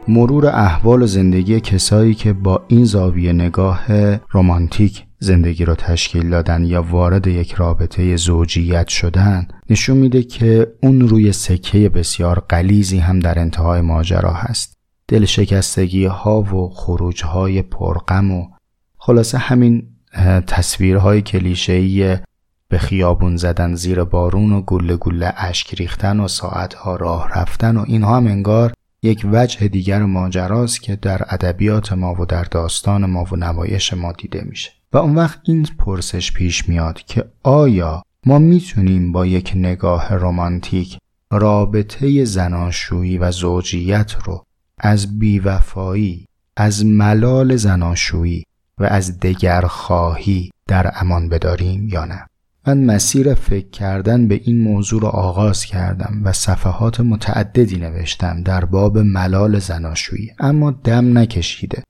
مرور 0.09 0.47
احوال 0.47 1.07
زندگی 1.07 1.61
کسایی 1.61 2.15
که 2.15 2.33
با 2.33 2.63
این 2.69 2.85
زاویه 2.85 3.33
نگاه 3.33 3.87
رمانتیک 4.35 5.05
زندگی 5.23 5.65
رو 5.65 5.75
تشکیل 5.75 6.31
دادن 6.31 6.65
یا 6.65 6.83
وارد 6.83 7.27
یک 7.27 7.53
رابطه 7.53 8.17
زوجیت 8.17 8.89
شدن 8.89 9.49
نشون 9.71 9.97
میده 9.97 10.23
که 10.23 10.73
اون 10.83 11.01
روی 11.01 11.33
سکه 11.33 11.89
بسیار 11.89 12.41
قلیزی 12.49 12.99
هم 12.99 13.19
در 13.19 13.39
انتهای 13.39 13.81
ماجرا 13.81 14.33
هست. 14.33 14.77
دل 15.09 15.25
شکستگی 15.25 16.05
ها 16.05 16.43
و 16.43 16.71
خروج 16.71 17.25
های 17.25 17.63
پرغم 17.63 18.31
و 18.31 18.49
خلاصه 18.97 19.39
همین 19.39 19.87
تصویرهای 20.47 21.23
کلیشه‌ای 21.23 22.19
به 22.69 22.79
خیابون 22.79 23.37
زدن 23.37 23.75
زیر 23.75 24.05
بارون 24.05 24.53
و 24.53 24.63
گله 24.63 24.97
گله 24.97 25.33
اشک 25.37 25.75
ریختن 25.75 26.21
و 26.21 26.29
ساعتها 26.29 26.97
راه 26.97 27.29
رفتن 27.29 27.77
و 27.77 27.85
اینها 27.87 28.17
هم 28.17 28.27
انگار 28.27 28.73
یک 29.03 29.27
وجه 29.33 29.69
دیگر 29.69 30.03
ماجراست 30.03 30.83
که 30.83 30.97
در 30.97 31.23
ادبیات 31.29 31.93
ما 31.93 32.23
و 32.23 32.27
در 32.27 32.45
داستان 32.45 33.07
ما 33.07 33.25
و 33.33 33.37
نمایش 33.37 33.93
ما 33.93 34.13
دیده 34.13 34.45
میشه. 34.49 34.82
و 34.93 34.99
اون 34.99 35.15
وقت 35.15 35.41
این 35.43 35.69
پرسش 35.79 36.33
پیش 36.33 36.69
میاد 36.69 37.03
که 37.03 37.25
آیا 37.43 38.03
ما 38.27 38.39
می‌تونیم 38.39 39.13
با 39.13 39.27
یک 39.27 39.53
نگاه 39.57 40.15
رمانتیک 40.15 40.99
رابطه 41.31 42.25
زناشویی 42.25 43.19
و 43.19 43.31
زوجیت 43.31 44.15
رو 44.25 44.45
از 44.79 45.19
بیوفایی 45.19 46.27
از 46.57 46.87
ملال 46.87 47.57
زناشویی 47.57 48.45
و 48.79 48.85
از 48.85 49.21
دگرخواهی 49.21 50.51
در 50.69 50.93
امان 50.95 51.29
بداریم 51.29 51.89
یا 51.89 52.05
نه؟ 52.05 52.27
من 52.67 52.85
مسیر 52.85 53.35
فکر 53.35 53.71
کردن 53.71 54.29
به 54.29 54.41
این 54.45 54.61
موضوع 54.61 55.01
رو 55.01 55.09
آغاز 55.09 55.65
کردم 55.65 56.21
و 56.25 56.33
صفحات 56.33 57.01
متعددی 57.01 57.77
نوشتم 57.77 58.43
در 58.43 58.65
باب 58.65 58.99
ملال 58.99 59.59
زناشویی 59.59 60.31
اما 60.39 60.71
دم 60.71 61.19
نکشیده. 61.19 61.83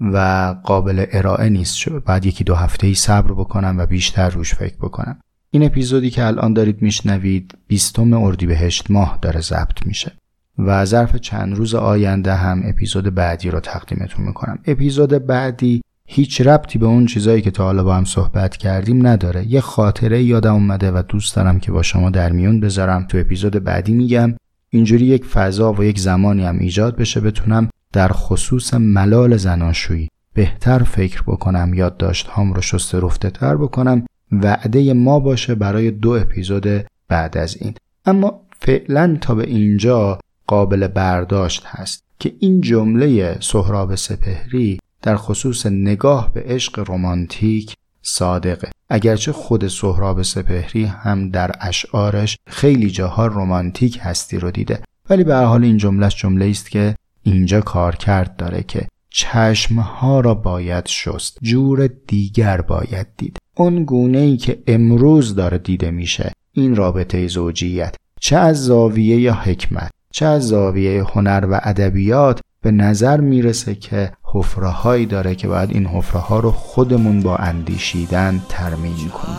و 0.00 0.54
قابل 0.64 1.06
ارائه 1.12 1.48
نیست 1.48 1.88
بعد 1.88 2.26
یکی 2.26 2.44
دو 2.44 2.54
هفته 2.54 2.86
ای 2.86 2.94
صبر 2.94 3.32
بکنم 3.32 3.78
و 3.78 3.86
بیشتر 3.86 4.30
روش 4.30 4.54
فکر 4.54 4.76
بکنم. 4.76 5.18
این 5.50 5.62
اپیزودی 5.62 6.10
که 6.10 6.26
الان 6.26 6.52
دارید 6.52 6.82
میشنوید 6.82 7.58
بیستم 7.66 8.12
اردیبهشت 8.12 8.90
ماه 8.90 9.18
داره 9.22 9.40
ضبط 9.40 9.86
میشه. 9.86 10.12
و 10.58 10.84
ظرف 10.84 11.16
چند 11.16 11.56
روز 11.56 11.74
آینده 11.74 12.34
هم 12.34 12.62
اپیزود 12.64 13.14
بعدی 13.14 13.50
رو 13.50 13.60
تقدیمتون 13.60 14.26
می‌کنم. 14.26 14.58
اپیزود 14.66 15.26
بعدی 15.26 15.82
هیچ 16.06 16.40
ربطی 16.40 16.78
به 16.78 16.86
اون 16.86 17.06
چیزایی 17.06 17.42
که 17.42 17.50
تا 17.50 17.64
حالا 17.64 17.84
با 17.84 17.96
هم 17.96 18.04
صحبت 18.04 18.56
کردیم 18.56 19.06
نداره. 19.06 19.46
یه 19.46 19.60
خاطره 19.60 20.22
یادم 20.22 20.54
اومده 20.54 20.90
و 20.90 21.02
دوست 21.08 21.36
دارم 21.36 21.60
که 21.60 21.72
با 21.72 21.82
شما 21.82 22.10
در 22.10 22.32
میون 22.32 22.60
بذارم. 22.60 23.06
تو 23.06 23.18
اپیزود 23.18 23.64
بعدی 23.64 23.92
میگم 23.92 24.34
اینجوری 24.70 25.06
یک 25.06 25.24
فضا 25.24 25.72
و 25.72 25.84
یک 25.84 25.98
زمانی 25.98 26.44
هم 26.44 26.58
ایجاد 26.58 26.96
بشه 26.96 27.20
بتونم 27.20 27.68
در 27.96 28.12
خصوص 28.12 28.74
ملال 28.74 29.36
زناشویی. 29.36 30.08
بهتر 30.34 30.78
فکر 30.82 31.22
بکنم 31.22 31.74
یادداشت 31.74 32.26
هام 32.26 32.52
رو 32.52 32.62
شست 32.62 32.94
رفته 32.94 33.30
تر 33.30 33.56
بکنم. 33.56 34.06
وعده 34.32 34.92
ما 34.92 35.20
باشه 35.20 35.54
برای 35.54 35.90
دو 35.90 36.10
اپیزود 36.10 36.86
بعد 37.08 37.38
از 37.38 37.56
این. 37.60 37.74
اما 38.06 38.40
فعلا 38.60 39.18
تا 39.20 39.34
به 39.34 39.46
اینجا 39.46 40.18
قابل 40.46 40.86
برداشت 40.86 41.62
هست 41.66 42.04
که 42.18 42.34
این 42.40 42.60
جمله 42.60 43.36
سهراب 43.40 43.94
سپهری 43.94 44.78
در 45.02 45.16
خصوص 45.16 45.66
نگاه 45.66 46.32
به 46.32 46.42
عشق 46.46 46.90
رمانتیک 46.90 47.74
صادقه. 48.02 48.70
اگرچه 48.88 49.32
خود 49.32 49.68
سهراب 49.68 50.22
سپهری 50.22 50.84
هم 50.84 51.30
در 51.30 51.50
اشعارش 51.60 52.38
خیلی 52.46 52.90
جاها 52.90 53.26
رمانتیک 53.26 53.98
هستی 54.02 54.38
رو 54.38 54.50
دیده 54.50 54.82
ولی 55.10 55.24
به 55.24 55.36
حال 55.36 55.64
این 55.64 55.76
جملهش 55.76 56.16
جمله 56.16 56.46
است 56.46 56.70
که 56.70 56.94
اینجا 57.26 57.60
کار 57.60 57.96
کرد 57.96 58.36
داره 58.36 58.62
که 58.62 58.88
چشمها 59.10 60.20
را 60.20 60.34
باید 60.34 60.86
شست 60.86 61.38
جور 61.42 61.86
دیگر 62.06 62.60
باید 62.60 63.06
دید. 63.16 63.38
اون 63.56 63.84
گونه 63.84 64.18
ای 64.18 64.36
که 64.36 64.62
امروز 64.66 65.34
داره 65.34 65.58
دیده 65.58 65.90
میشه 65.90 66.32
این 66.52 66.76
رابطه 66.76 67.26
زوجیت. 67.26 67.94
چه 68.20 68.36
از 68.36 68.64
زاویه 68.64 69.20
یا 69.20 69.34
حکمت 69.34 69.90
چه 70.10 70.26
از 70.26 70.48
زاویه 70.48 71.04
هنر 71.04 71.46
و 71.50 71.60
ادبیات 71.62 72.40
به 72.62 72.70
نظر 72.70 73.20
می‌رسه 73.20 73.74
که 73.74 74.12
حفره 74.22 74.68
هایی 74.68 75.06
داره 75.06 75.34
که 75.34 75.48
باید 75.48 75.70
این 75.70 75.86
حفره 75.86 76.20
ها 76.20 76.40
رو 76.40 76.50
خودمون 76.50 77.20
با 77.22 77.36
اندیشیدن 77.36 78.40
ترمیم 78.48 78.96
کنیم. 78.96 79.36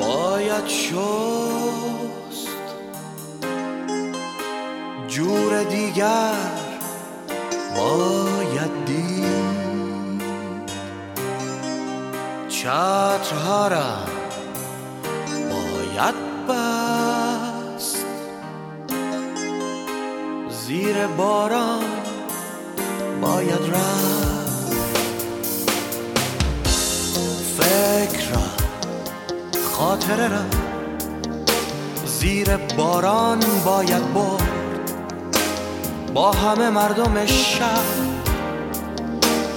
باید 0.00 0.66
جور 5.14 5.62
دیگر 5.62 6.34
باید 7.76 8.84
دید. 8.86 10.22
چترها 12.48 13.68
را 13.68 13.96
باید 15.50 16.14
بست. 16.48 18.04
زیر 20.66 21.06
باران 21.06 21.84
باید 23.20 23.74
رفت. 23.74 24.74
فکر 27.58 28.30
را 28.30 28.42
خاطره 29.72 30.28
را 30.28 30.44
زیر 32.06 32.56
باران 32.56 33.40
باید 33.64 34.14
برد. 34.14 34.53
با 36.14 36.32
همه 36.32 36.70
مردم 36.70 37.26
شهر. 37.26 38.04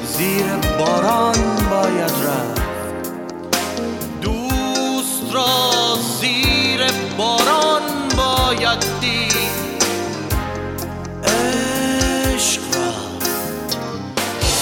زیر 0.03 0.45
باران 0.79 1.35
باید 1.69 2.11
رفت. 2.11 2.61
دوست 4.21 5.33
را 5.33 5.45
زیر 6.19 6.91
باران 7.17 7.81
باید 8.17 8.85
دید. 9.01 9.83
عشق 11.23 12.61
را 12.75 12.93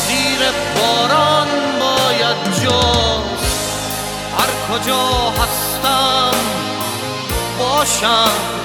زیر 0.08 0.40
باران 0.76 1.48
باید 1.80 2.54
جز 2.64 3.46
هر 4.38 4.50
کجا 4.70 5.30
هستم 5.30 6.38
باشم. 7.60 8.65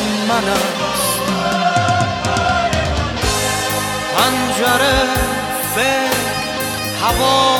من 0.00 0.48
است 0.48 1.20
پنجره 4.16 5.02
فکر 5.74 6.26
هوا 7.02 7.58